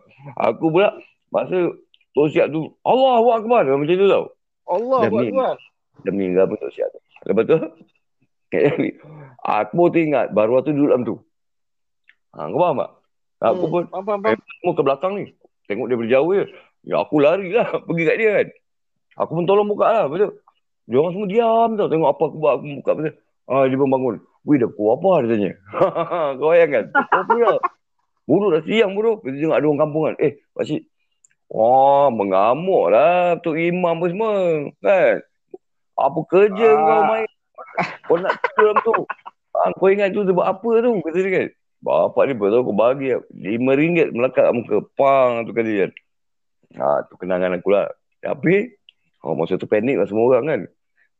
aku 0.48 0.72
pula 0.72 0.96
masa 1.28 1.74
Tok 2.14 2.30
Siap 2.30 2.48
tu 2.48 2.70
Allahu 2.80 3.28
Akbar 3.34 3.66
macam 3.66 3.84
tu 3.84 4.06
tau. 4.06 4.24
Allah 4.64 5.10
tuan. 5.10 5.56
Dia 6.00 6.10
meninggal 6.10 6.44
pun 6.48 6.56
Tok 6.56 6.72
Siap 6.72 6.88
tu. 6.88 7.00
Lepas 7.24 7.44
tu 7.44 7.56
aku 9.44 9.82
tu 9.90 9.98
ingat 9.98 10.30
baru 10.30 10.62
tu 10.62 10.70
duduk 10.70 10.88
dalam 10.88 11.02
tu. 11.02 11.14
Ha, 12.32 12.48
kau 12.48 12.58
faham 12.58 12.78
tak? 12.80 12.90
Aku 13.44 13.64
Hmm, 13.66 13.70
pun 13.70 13.82
Faham, 13.90 14.04
faham, 14.06 14.20
faham. 14.22 14.38
semua 14.40 14.72
ke 14.72 14.82
belakang 14.82 15.12
ni. 15.18 15.24
Tengok 15.66 15.86
dia 15.86 15.98
berjauh 15.98 16.30
je. 16.32 16.44
Ya 16.84 16.96
aku 17.00 17.16
lari 17.20 17.52
lah 17.52 17.68
pergi 17.86 18.04
kat 18.04 18.16
dia 18.16 18.30
kan. 18.32 18.48
Aku 19.20 19.30
pun 19.34 19.44
tolong 19.44 19.68
buka 19.68 19.86
lah. 19.86 20.04
Betul. 20.08 20.40
Dia 20.84 20.96
orang 21.00 21.12
semua 21.12 21.28
diam 21.28 21.68
tau. 21.76 21.88
Tengok 21.88 22.08
apa 22.08 22.22
aku 22.24 22.36
buat. 22.38 22.52
Aku 22.56 22.64
buka 22.80 22.90
betul. 22.94 23.12
Ah, 23.44 23.64
dia 23.68 23.76
pun 23.76 23.90
bangun. 23.90 24.16
Wih 24.44 24.60
dah 24.60 24.68
pukul 24.68 24.92
apa 25.00 25.10
dia 25.24 25.28
tanya. 25.32 25.50
Kau 26.38 26.52
bayangkan. 26.52 26.84
Oh 26.92 27.24
punya. 27.24 27.52
Buruk 28.28 28.50
dah 28.52 28.62
siang 28.68 28.92
buruk. 28.92 29.24
Kita 29.24 29.36
tengok 29.40 29.56
ada 29.56 29.66
orang 29.68 29.80
kampung 29.80 30.02
kan. 30.12 30.16
Eh 30.20 30.32
pakcik. 30.52 30.84
Wah 31.48 32.12
mengamuk 32.12 32.92
lah. 32.92 33.40
Tok 33.40 33.56
Imam 33.56 33.96
apa 34.00 34.06
semua. 34.12 34.32
Kan. 34.84 35.16
Apa 35.96 36.18
kerja 36.28 36.68
Ah. 36.68 36.76
kau 36.76 37.02
main. 37.08 37.28
Kau 38.04 38.16
nak 38.20 38.34
dalam 38.60 38.76
tu. 38.84 38.92
Ah, 39.54 39.70
kau 39.76 39.88
ingat 39.88 40.12
tu 40.12 40.26
buat 40.28 40.48
apa 40.50 40.70
tu. 40.84 40.92
Kata 41.00 41.18
dia 41.20 41.32
kan. 41.32 41.46
Bapak 41.84 42.22
ni 42.28 42.32
betul 42.32 42.64
aku 42.64 42.72
bagi 42.72 43.12
RM5 43.12 44.12
melekat 44.16 44.44
kat 44.48 44.54
muka. 44.56 44.76
Pang 44.96 45.44
tu 45.44 45.52
kata 45.52 45.68
dia. 45.68 45.88
Ha, 46.80 47.04
tu 47.08 47.14
kenangan 47.20 47.60
aku 47.60 47.70
lah. 47.70 47.86
Tapi, 48.24 48.72
oh, 49.20 49.36
masa 49.36 49.60
tu 49.60 49.68
panik 49.68 50.00
lah 50.00 50.08
semua 50.08 50.32
orang 50.32 50.44
kan. 50.48 50.60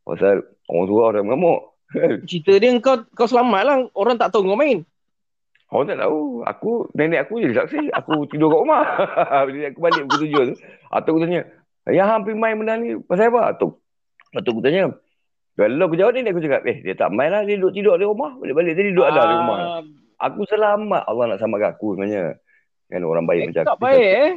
Pasal 0.09 0.41
orang 0.73 0.87
tua 0.89 1.03
orang 1.13 1.25
mengamuk. 1.29 1.74
Cerita 2.29 2.53
dia 2.59 2.71
kau 2.79 3.03
kau 3.15 3.29
selamat 3.29 3.63
lah. 3.65 3.77
Orang 3.95 4.17
tak 4.19 4.31
tahu 4.31 4.45
kau 4.47 4.59
main. 4.59 4.83
Orang 5.71 5.91
tak 5.91 5.99
tahu. 6.03 6.43
Aku, 6.47 6.71
nenek 6.95 7.27
aku 7.27 7.43
jadi 7.43 7.55
saksi. 7.65 7.91
Aku 7.91 8.29
tidur 8.31 8.53
kat 8.53 8.61
rumah. 8.63 8.83
Bila 9.47 9.71
aku 9.71 9.81
balik 9.81 10.03
pukul 10.07 10.21
tujuh 10.29 10.43
tu. 10.51 10.55
Atuk 10.91 11.11
aku 11.17 11.21
tanya, 11.27 11.41
yang 11.91 12.07
hampir 12.07 12.39
main 12.39 12.55
benda 12.55 12.79
ni 12.79 12.95
pasal 13.03 13.33
apa? 13.35 13.57
Atuk. 13.57 13.83
Atuk 14.35 14.59
aku 14.59 14.63
tanya, 14.63 14.95
kalau 15.55 15.87
aku 15.87 15.95
jawab 15.95 16.19
ni, 16.19 16.27
aku 16.27 16.43
cakap, 16.43 16.63
eh 16.67 16.83
dia 16.83 16.95
tak 16.99 17.11
main 17.15 17.31
lah. 17.31 17.43
Dia 17.43 17.59
duduk 17.59 17.75
tidur 17.75 17.95
di 17.99 18.07
rumah. 18.07 18.35
Balik-balik 18.39 18.75
tadi 18.75 18.91
duduk 18.91 19.07
ada 19.07 19.21
di 19.27 19.35
rumah. 19.39 19.59
Ah, 19.59 19.83
Aku 20.31 20.47
selamat. 20.47 21.03
Allah 21.11 21.25
nak 21.35 21.39
samakan 21.43 21.71
aku 21.75 21.87
sebenarnya. 21.99 22.39
Kan 22.87 23.03
orang 23.03 23.27
baik 23.27 23.51
macam 23.51 23.63
Tak 23.67 23.75
aku. 23.75 23.83
baik 23.83 24.07
eh. 24.15 24.33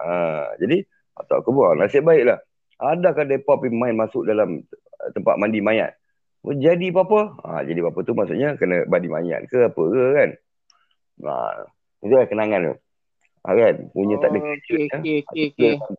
Ha, 0.00 0.12
jadi 0.60 0.76
atau 1.16 1.34
aku 1.40 1.48
buat 1.52 1.76
nasib 1.76 2.04
baiklah. 2.04 2.40
Adakah 2.80 3.28
depa 3.28 3.60
pergi 3.60 3.76
main 3.76 3.92
masuk 3.92 4.24
dalam 4.24 4.64
tempat 5.12 5.36
mandi 5.36 5.60
mayat? 5.60 5.99
Oh, 6.40 6.56
jadi 6.56 6.88
apa-apa? 6.88 7.20
Ha, 7.44 7.68
jadi 7.68 7.84
apa 7.84 8.00
tu 8.00 8.16
maksudnya 8.16 8.56
kena 8.56 8.88
mandi 8.88 9.12
mayat 9.12 9.44
ke 9.52 9.68
apa 9.68 9.82
ke 9.92 10.04
kan? 10.16 10.30
Ha, 11.28 11.32
itu 12.00 12.14
lah 12.16 12.24
kenangan 12.24 12.60
tu. 12.64 12.74
Ha, 13.44 13.48
kan? 13.52 13.74
Punya 13.92 14.16
tak 14.24 14.32
ada 14.32 14.38
Oh, 14.40 14.44
kerja. 14.48 14.74
Okey, 14.76 14.88
ya. 14.88 14.98
okey, 15.04 15.18
okey, 15.28 15.44
okey. 15.52 15.96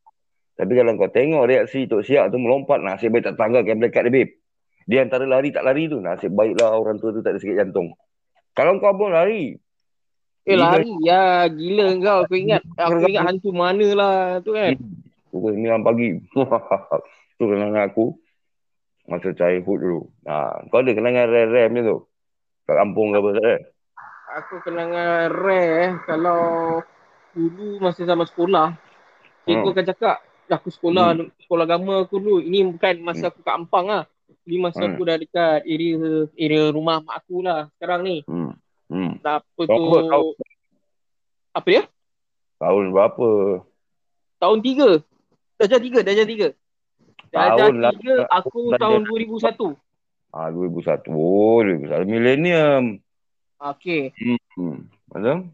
Tapi 0.58 0.72
kalau 0.78 0.94
kau 0.98 1.10
tengok 1.10 1.44
reaksi 1.46 1.86
Tok 1.86 2.06
Siak 2.06 2.34
tu 2.34 2.38
melompat, 2.42 2.82
nasib 2.82 3.14
baik 3.14 3.34
tak 3.34 3.38
tanggal 3.38 3.62
kan 3.66 3.82
dekat 3.82 4.10
dia, 4.10 4.14
babe. 4.14 4.32
Dia 4.90 5.00
antara 5.06 5.26
lari 5.30 5.50
tak 5.54 5.66
lari 5.66 5.90
tu, 5.90 6.02
nasib 6.02 6.34
baiklah 6.34 6.74
orang 6.74 6.98
tua 6.98 7.14
tu 7.14 7.22
tak 7.22 7.38
ada 7.38 7.40
sakit 7.42 7.58
jantung. 7.58 7.94
Kalau 8.58 8.82
kau 8.82 8.94
pun 8.98 9.14
lari, 9.14 9.58
Eh 10.42 10.58
Gila. 10.58 10.74
lari 10.74 10.90
ya 11.06 11.46
gila 11.54 11.86
kau 12.02 12.18
aku 12.26 12.34
ingat 12.34 12.66
aku 12.74 13.06
ingat 13.14 13.30
hantu 13.30 13.54
mana 13.54 13.88
lah 13.94 14.18
tu 14.42 14.58
kan. 14.58 14.74
Pukul 15.30 15.54
9 15.54 15.86
pagi. 15.86 16.18
tu 17.38 17.44
kenangan 17.46 17.94
aku. 17.94 18.18
Masa 19.12 19.36
childhood 19.36 19.80
dulu. 19.84 20.02
Ha, 20.24 20.64
kau 20.72 20.80
ada 20.80 20.92
kenangan 20.96 21.28
rare-rare 21.28 21.68
macam 21.68 21.84
tu? 21.84 21.98
Kat 22.64 22.76
kampung 22.80 23.12
ke 23.12 23.18
apa 23.20 23.30
tak 23.30 23.44
ada? 23.44 23.56
Aku 24.32 24.56
kenangan 24.64 25.28
rare 25.28 25.68
eh 25.84 25.92
kalau 26.08 26.40
dulu 27.36 27.80
masa 27.80 28.08
zaman 28.08 28.24
sekolah 28.24 28.72
cikgu 29.44 29.60
Hmm. 29.60 29.74
akan 29.74 29.86
cakap 29.88 30.16
aku 30.48 30.68
sekolah 30.68 31.16
sekolah 31.42 31.64
agama 31.64 32.04
aku 32.04 32.20
dulu 32.20 32.40
ini 32.40 32.64
bukan 32.70 33.04
masa 33.04 33.28
aku 33.28 33.40
kat 33.42 33.52
Ampang 33.52 33.88
lah. 33.88 34.04
Ini 34.48 34.58
masa 34.58 34.88
Hmm. 34.88 34.96
aku 34.96 35.04
dah 35.04 35.20
dekat 35.20 35.60
area 35.66 36.00
area 36.34 36.64
rumah 36.72 37.04
mak 37.04 37.20
aku 37.20 37.44
lah 37.44 37.68
sekarang 37.76 38.08
ni. 38.08 38.16
Hmm. 38.24 38.56
Hmm. 38.88 39.20
Apa 39.20 39.44
tu 39.60 39.68
Tahun 39.68 40.08
tahun- 40.08 40.36
apa 41.52 41.68
dia? 41.68 41.84
Tahun 42.56 42.84
berapa? 42.90 43.30
Tahun 44.40 44.60
tiga. 44.62 44.90
Darjah 45.60 45.78
tiga, 45.78 46.00
darjah 46.02 46.24
tiga. 46.26 46.48
Darjah 47.32 47.72
Tahun 47.72 47.76
lah. 47.80 47.92
aku 48.28 48.76
tahun 48.76 49.08
2001. 49.08 49.72
Ah, 50.36 50.52
2001. 50.52 51.08
Oh, 51.16 51.64
2001. 51.64 52.04
Millennium. 52.04 53.00
Okey. 53.60 54.12
Hmm. 54.60 54.84
Betul? 55.08 55.48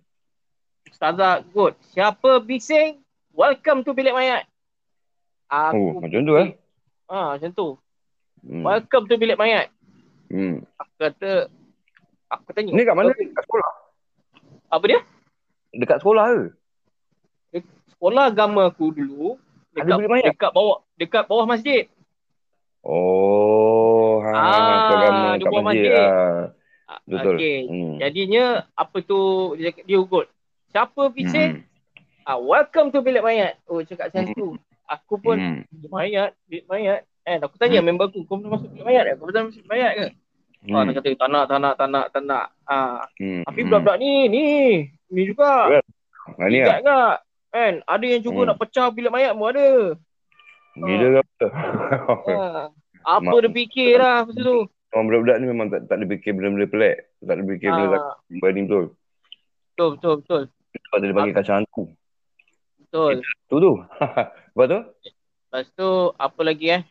Ustazah 0.89 1.45
good. 1.53 1.77
Siapa 1.93 2.41
bising? 2.41 2.97
Welcome 3.37 3.85
to 3.85 3.93
bilik 3.93 4.17
mayat. 4.17 4.49
Oh, 5.53 6.01
macam 6.01 6.25
tu 6.25 6.33
eh. 6.41 6.57
Ah, 7.05 7.37
macam 7.37 7.49
tu. 7.53 7.67
Hmm. 8.41 8.65
Welcome 8.65 9.05
to 9.05 9.21
bilik 9.21 9.37
mayat. 9.37 9.69
Hmm. 10.33 10.65
Aku 10.81 10.93
kata 10.97 11.45
aku 12.33 12.49
tanya. 12.57 12.73
Ni 12.73 12.81
kat 12.81 12.95
mana? 12.97 13.13
Dekat 13.13 13.43
sekolah. 13.45 13.71
Apa 14.73 14.85
dia? 14.89 14.99
Dekat 15.77 15.97
sekolah 16.01 16.25
ke? 16.33 16.45
Sekolah 17.93 18.29
agama 18.29 18.69
aku 18.69 18.93
dulu 18.93 19.37
Ada 19.77 19.83
dekat 19.83 19.97
bilik 19.97 20.09
mayat? 20.09 20.25
dekat 20.27 20.51
bawah 20.51 20.77
dekat 20.95 21.23
bawah 21.25 21.45
masjid. 21.45 21.83
Oh, 22.87 24.23
ha, 24.23 24.31
Ah, 24.31 24.87
agama 24.95 25.27
di 25.33 25.43
kat 25.43 25.51
bawah 25.51 25.65
masjid. 25.65 25.91
masjid. 25.91 26.07
Ah. 26.07 26.41
Ah, 26.87 26.99
Betul. 27.03 27.35
Okey. 27.35 27.57
Hmm. 27.67 27.93
Jadinya 27.99 28.45
apa 28.73 28.97
tu 29.01 29.19
dia, 29.53 29.75
dia 29.75 29.97
ugut. 29.97 30.25
Siapa 30.69 31.01
bising? 31.09 31.51
Hmm. 31.59 32.23
Ah, 32.23 32.37
welcome 32.37 32.89
to 32.89 32.99
bilik 32.99 33.19
mayat. 33.21 33.59
Oh, 33.65 33.79
cakap 33.81 34.07
macam 34.09 34.23
tu. 34.31 34.47
Aku 34.87 35.19
pun 35.19 35.35
Hmm. 35.35 35.59
bilik 35.69 35.91
mayat, 35.91 36.29
bilik 36.47 36.65
mayat. 36.65 37.03
Eh, 37.21 37.35
aku 37.37 37.59
tanya 37.59 37.83
member 37.83 38.07
aku, 38.07 38.23
kau 38.23 38.39
pernah 38.39 38.55
masuk 38.55 38.71
bilik 38.71 38.85
mayat 38.85 39.03
ke? 39.03 39.13
Kau 39.13 39.25
pernah 39.27 39.43
masuk 39.43 39.59
bilik 39.59 39.69
mayat 39.69 39.91
ke? 39.93 40.07
Ah, 40.65 40.73
Hmm. 40.73 40.85
dia 40.85 40.93
kata, 40.95 41.09
tak 41.13 41.29
nak, 41.29 41.43
tak 41.45 41.59
nak, 41.59 41.73
tak 41.75 41.87
nak, 41.87 42.05
tak 42.09 42.23
nak. 42.23 42.45
Ah, 42.63 43.03
Hmm. 43.19 43.43
tapi 43.43 43.59
Hmm. 43.59 43.67
budak-budak 43.67 43.97
ni, 43.99 44.11
ni, 44.27 44.43
ni 45.09 45.21
juga. 45.27 45.51
Ha, 46.29 46.43
ni 46.47 46.59
lah. 46.63 47.19
Kan? 47.57 47.73
Ada 47.89 48.05
yang 48.05 48.21
cuba 48.21 48.39
Hmm. 48.45 48.47
nak 48.53 48.57
pecah 48.61 48.87
bilik 48.93 49.09
mayat 49.09 49.33
pun 49.33 49.49
ada. 49.49 49.69
Gila 50.77 51.07
ke 51.09 51.17
apa? 51.17 51.47
Ah. 52.29 52.65
Apa 53.01 53.23
Mak- 53.23 53.41
dia 53.41 53.49
fikir 53.49 53.97
lah 53.97 54.27
masa 54.29 54.41
tu. 54.45 54.59
Orang 54.93 55.05
budak-budak 55.09 55.37
ni 55.41 55.45
memang 55.49 55.67
tak, 55.73 55.81
tak 55.89 55.95
ada 55.97 56.05
fikir 56.05 56.31
benda-benda 56.37 56.67
pelik. 56.69 56.95
Tak 57.17 57.33
ada 57.33 57.43
fikir 57.43 57.69
benda 57.73 57.87
tak 57.89 58.03
berbanding 58.29 58.65
betul. 58.69 58.85
betul, 59.73 59.89
betul, 59.97 60.13
betul. 60.21 60.43
Lepas 60.77 60.97
tu 61.01 61.05
dia 61.05 61.15
panggil 61.17 61.33
kacang 61.33 61.57
hantu. 61.63 61.83
Betul. 62.77 63.13
Tu 63.49 63.55
tu. 63.57 63.73
Lepas 64.53 64.65
tu? 64.69 64.79
Lepas 65.47 65.65
tu, 65.73 65.89
apa 66.13 66.41
lagi 66.45 66.67
eh? 66.71 66.81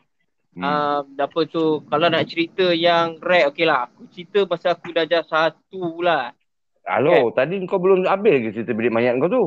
Hmm. 0.57 0.63
Uh, 0.65 1.01
apa 1.21 1.39
tu, 1.45 1.85
kalau 1.85 2.07
nak 2.09 2.25
cerita 2.25 2.65
yang 2.73 3.21
rare, 3.21 3.47
okey 3.53 3.65
lah. 3.65 3.87
Aku 3.87 4.09
cerita 4.09 4.39
masa 4.49 4.73
aku 4.73 4.89
darjah 4.89 5.21
satu 5.21 6.01
lah. 6.01 6.33
Halo, 6.87 7.29
tadi 7.35 7.61
kau 7.67 7.77
belum 7.77 8.07
habis 8.07 8.41
ke 8.41 8.49
cerita 8.57 8.73
bilik 8.73 8.89
mayat 8.89 9.15
kau 9.21 9.29
tu? 9.29 9.45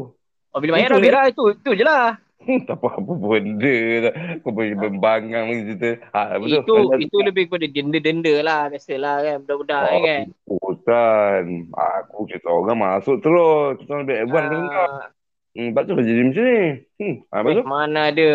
Oh, 0.50 0.58
bila 0.58 0.78
habis 0.78 1.10
lah. 1.10 1.24
Itu, 1.30 1.54
itu 1.54 1.70
je 1.78 1.84
lah. 1.86 2.18
tak 2.68 2.76
apa-apa 2.80 3.12
benda 3.20 3.76
tak. 4.08 4.14
Kau 4.40 4.50
boleh 4.50 4.72
berbangang 4.72 5.44
lagi 5.52 5.62
cerita. 5.70 5.90
Ha, 6.16 6.40
betul. 6.40 6.88
Itu 6.96 7.04
itu 7.04 7.16
lebih 7.20 7.42
kepada 7.52 7.66
denda-denda 7.68 8.34
lah. 8.40 8.62
Biasalah 8.72 9.16
kan. 9.20 9.36
Budak-budak 9.44 9.82
Oh, 9.84 10.00
kan. 10.00 10.24
Hutan. 10.48 11.42
Aku 11.76 12.18
kita 12.26 12.48
orang 12.48 12.78
masuk 12.80 13.20
terus. 13.20 13.76
Kita 13.78 13.90
orang 13.92 14.04
lebih 14.08 14.18
advance 14.24 14.50
uh, 14.50 14.70
kau. 14.72 14.88
Ah, 14.88 15.08
Hmm, 15.50 15.74
lepas 15.74 15.82
tu 15.82 15.98
jadi 15.98 16.22
macam 16.30 16.44
ni. 16.46 16.62
Hmm, 16.94 17.14
ha, 17.26 17.36
eh, 17.42 17.66
mana 17.66 18.00
ada. 18.14 18.30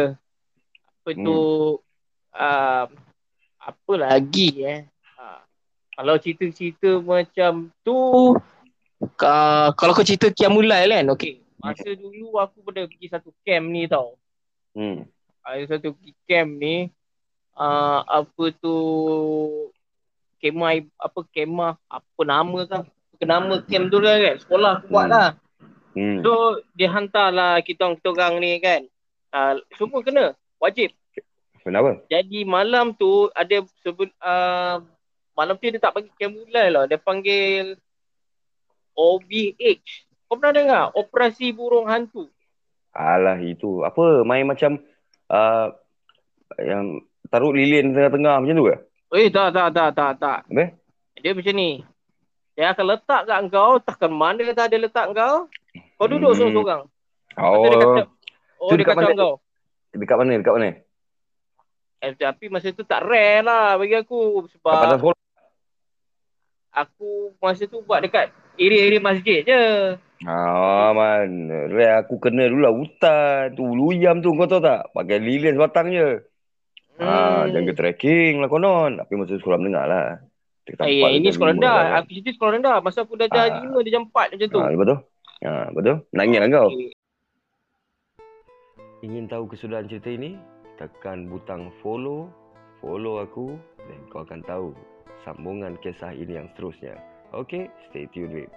Apa 1.00 1.10
tu. 1.16 1.40
Uh, 2.36 2.86
apa 3.56 3.94
lagi 3.96 4.48
eh. 4.60 4.84
Uh, 5.16 5.40
kalau 5.96 6.20
cerita-cerita 6.20 7.00
macam 7.00 7.72
tu. 7.88 8.36
Uh, 9.00 9.70
kalau 9.80 9.96
kau 9.96 10.04
cerita 10.04 10.28
Kiamulai 10.28 10.92
kan. 10.92 11.08
Okey. 11.16 11.45
Masa 11.66 11.90
dulu 11.96 12.38
aku 12.38 12.58
pernah 12.62 12.86
pergi 12.86 13.08
satu 13.10 13.30
camp 13.42 13.66
ni 13.70 13.90
tau. 13.90 14.14
Hmm. 14.76 15.08
ada 15.40 15.64
satu 15.72 15.96
camp 16.26 16.52
ni 16.58 16.92
uh, 17.56 18.00
apa 18.04 18.44
tu 18.60 18.76
kemah 20.42 20.84
apa 21.00 21.20
kemah 21.32 21.74
apa 21.88 22.22
nama 22.22 22.60
kan 22.68 22.84
nama 23.24 23.56
camp 23.64 23.88
tu 23.88 23.98
lah 24.04 24.20
kan 24.20 24.36
sekolah 24.42 24.72
aku 24.82 24.88
buat 24.92 25.06
Hmm. 25.06 25.16
lah 25.16 25.30
Hmm. 25.96 26.20
so 26.20 26.60
dia 26.76 26.92
hantar 26.92 27.32
lah 27.32 27.64
kita 27.64 27.88
orang 27.88 27.96
kita 27.96 28.12
orang 28.12 28.34
ni 28.44 28.60
kan 28.60 28.84
uh, 29.32 29.56
semua 29.80 30.04
kena 30.04 30.36
wajib 30.60 30.92
Kenapa? 31.64 32.04
jadi 32.12 32.44
malam 32.44 32.92
tu 32.92 33.32
ada 33.32 33.64
sebut 33.80 34.12
uh, 34.20 34.84
malam 35.32 35.56
tu 35.56 35.72
dia 35.72 35.80
tak 35.80 35.96
panggil 35.96 36.12
camp 36.20 36.36
mulai 36.36 36.68
lah 36.68 36.84
dia 36.84 37.00
panggil 37.00 37.80
OBH 38.92 40.05
kau 40.26 40.36
pernah 40.36 40.54
dengar 40.54 40.84
operasi 40.94 41.52
burung 41.52 41.86
hantu 41.86 42.30
Alah 42.92 43.36
itu. 43.38 43.84
Apa? 43.84 44.24
Main 44.24 44.48
macam 44.48 44.80
uh, 45.28 45.68
yang 46.56 47.04
taruh 47.28 47.52
lilin 47.52 47.92
tengah-tengah 47.92 48.40
macam 48.40 48.56
tu 48.56 48.66
ke? 48.66 48.76
Eh 49.20 49.28
tak 49.28 49.52
tak 49.52 49.76
tak 49.76 49.90
tak 49.92 50.12
tak. 50.16 50.40
Habis? 50.48 50.72
Dia 51.20 51.36
macam 51.36 51.54
ni. 51.54 51.84
Dia 52.56 52.72
akan 52.72 52.86
letak 52.88 53.22
kat 53.28 53.40
kau, 53.52 53.84
takkan 53.84 54.16
mana 54.16 54.40
kata 54.48 54.72
dia 54.72 54.80
letak 54.80 55.12
kau. 55.12 55.52
Kau 56.00 56.08
duduk 56.08 56.32
Hmm. 56.32 56.40
seorang-seorang. 56.40 56.82
Oh, 57.36 57.68
dia 57.68 57.78
kata, 57.78 58.02
oh 58.64 58.70
Tu 58.72 58.74
dia 58.74 58.80
dekat 58.80 58.96
kacau 58.96 59.04
mana? 59.04 59.20
kau. 59.20 59.34
dekat 59.92 60.16
mana? 60.16 60.32
Dekat 60.40 60.54
mana? 60.56 60.70
Eh, 62.00 62.12
tapi 62.16 62.46
masa 62.48 62.72
tu 62.72 62.84
tak 62.88 63.04
rare 63.04 63.44
lah 63.44 63.76
bagi 63.76 63.96
aku. 64.00 64.48
Kat 64.48 64.56
Sebab 64.56 64.96
sekolah? 64.96 65.20
aku 66.72 67.10
masa 67.40 67.64
tu 67.66 67.84
buat 67.84 68.00
dekat 68.00 68.32
area-area 68.58 69.02
masjid 69.02 69.40
je. 69.42 69.64
Ah, 70.24 70.90
man. 70.92 71.52
Re, 71.70 72.02
aku 72.02 72.18
kena 72.18 72.48
dulu 72.48 72.62
lah 72.64 72.74
hutan. 72.74 73.54
Tu 73.54 73.62
luyam 73.62 74.24
tu 74.24 74.34
kau 74.34 74.48
tahu 74.48 74.64
tak? 74.64 74.90
Pakai 74.92 75.20
lilin 75.20 75.54
sebatang 75.54 75.92
je. 75.92 76.24
Ah, 76.96 77.44
Hmm. 77.44 77.52
jaga 77.52 77.72
trekking 77.76 78.40
lah 78.40 78.48
konon. 78.48 78.98
Tapi 78.98 79.14
masa 79.20 79.36
sekolah 79.36 79.60
menengah 79.60 79.86
lah. 79.86 80.08
Eh, 80.66 81.22
ini 81.22 81.30
sekolah 81.30 81.54
rendah. 81.54 81.78
lah. 81.78 82.02
Aku 82.02 82.10
cerita 82.16 82.32
sekolah 82.34 82.52
rendah. 82.58 82.78
Masa 82.82 83.06
aku 83.06 83.14
dah 83.20 83.28
jam 83.30 83.44
Ah. 83.44 83.62
5, 83.62 83.84
dia 83.86 83.92
jam 84.00 84.04
4 84.10 84.34
macam 84.34 84.48
tu. 84.50 84.60
Ah, 84.64 84.70
lepas 84.72 84.86
tu? 84.88 84.98
Ah, 85.46 85.64
lepas 85.70 85.82
tu? 85.84 85.96
Nangis 86.16 86.40
lah 86.42 86.50
kau. 86.50 86.68
Okay. 86.74 86.90
Ingin 89.04 89.30
tahu 89.30 89.46
kesudahan 89.46 89.86
cerita 89.86 90.10
ini? 90.10 90.40
Tekan 90.76 91.30
butang 91.30 91.70
follow, 91.80 92.28
follow 92.82 93.22
aku 93.22 93.56
dan 93.78 94.00
kau 94.10 94.26
akan 94.26 94.42
tahu 94.44 94.68
sambungan 95.22 95.78
kisah 95.80 96.12
ini 96.12 96.36
yang 96.36 96.48
seterusnya. 96.52 96.98
Okay, 97.36 97.70
stay 97.90 98.08
tune 98.14 98.48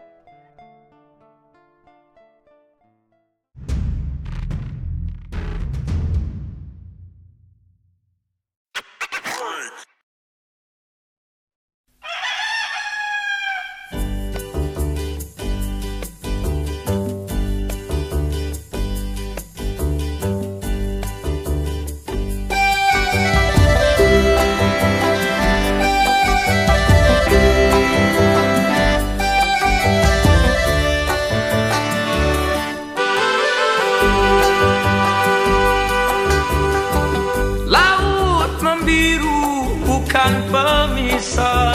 pemisah 40.78 41.74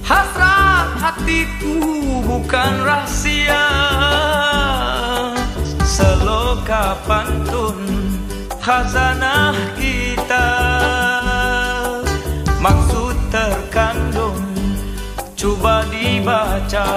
Hasrat 0.00 0.88
hatiku 0.96 1.76
bukan 2.24 2.72
rahsia 2.88 3.68
Seloka 5.84 6.96
pantun 7.04 7.76
khazanah 8.62 9.56
kita. 9.76 10.48
Maksud 12.60 13.16
terkandung 13.32 14.44
cuba 15.32 15.84
dibaca 15.90 16.88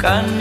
bukannya 0.00 0.39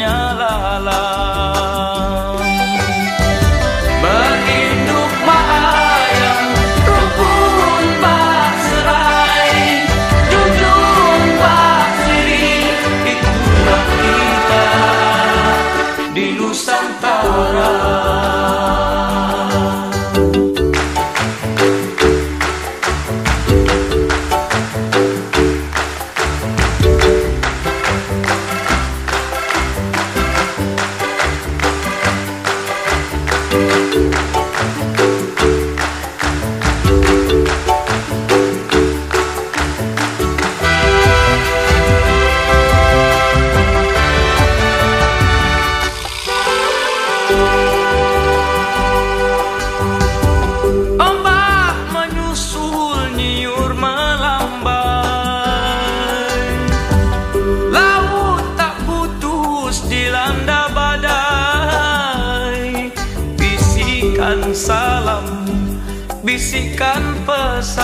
Bisikan 66.39 67.19
pesan. 67.27 67.83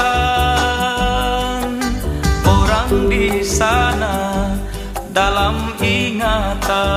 Orang 2.48 3.12
di 3.12 3.44
sana 3.44 4.48
dalam 5.12 5.76
ingatan 5.84 6.96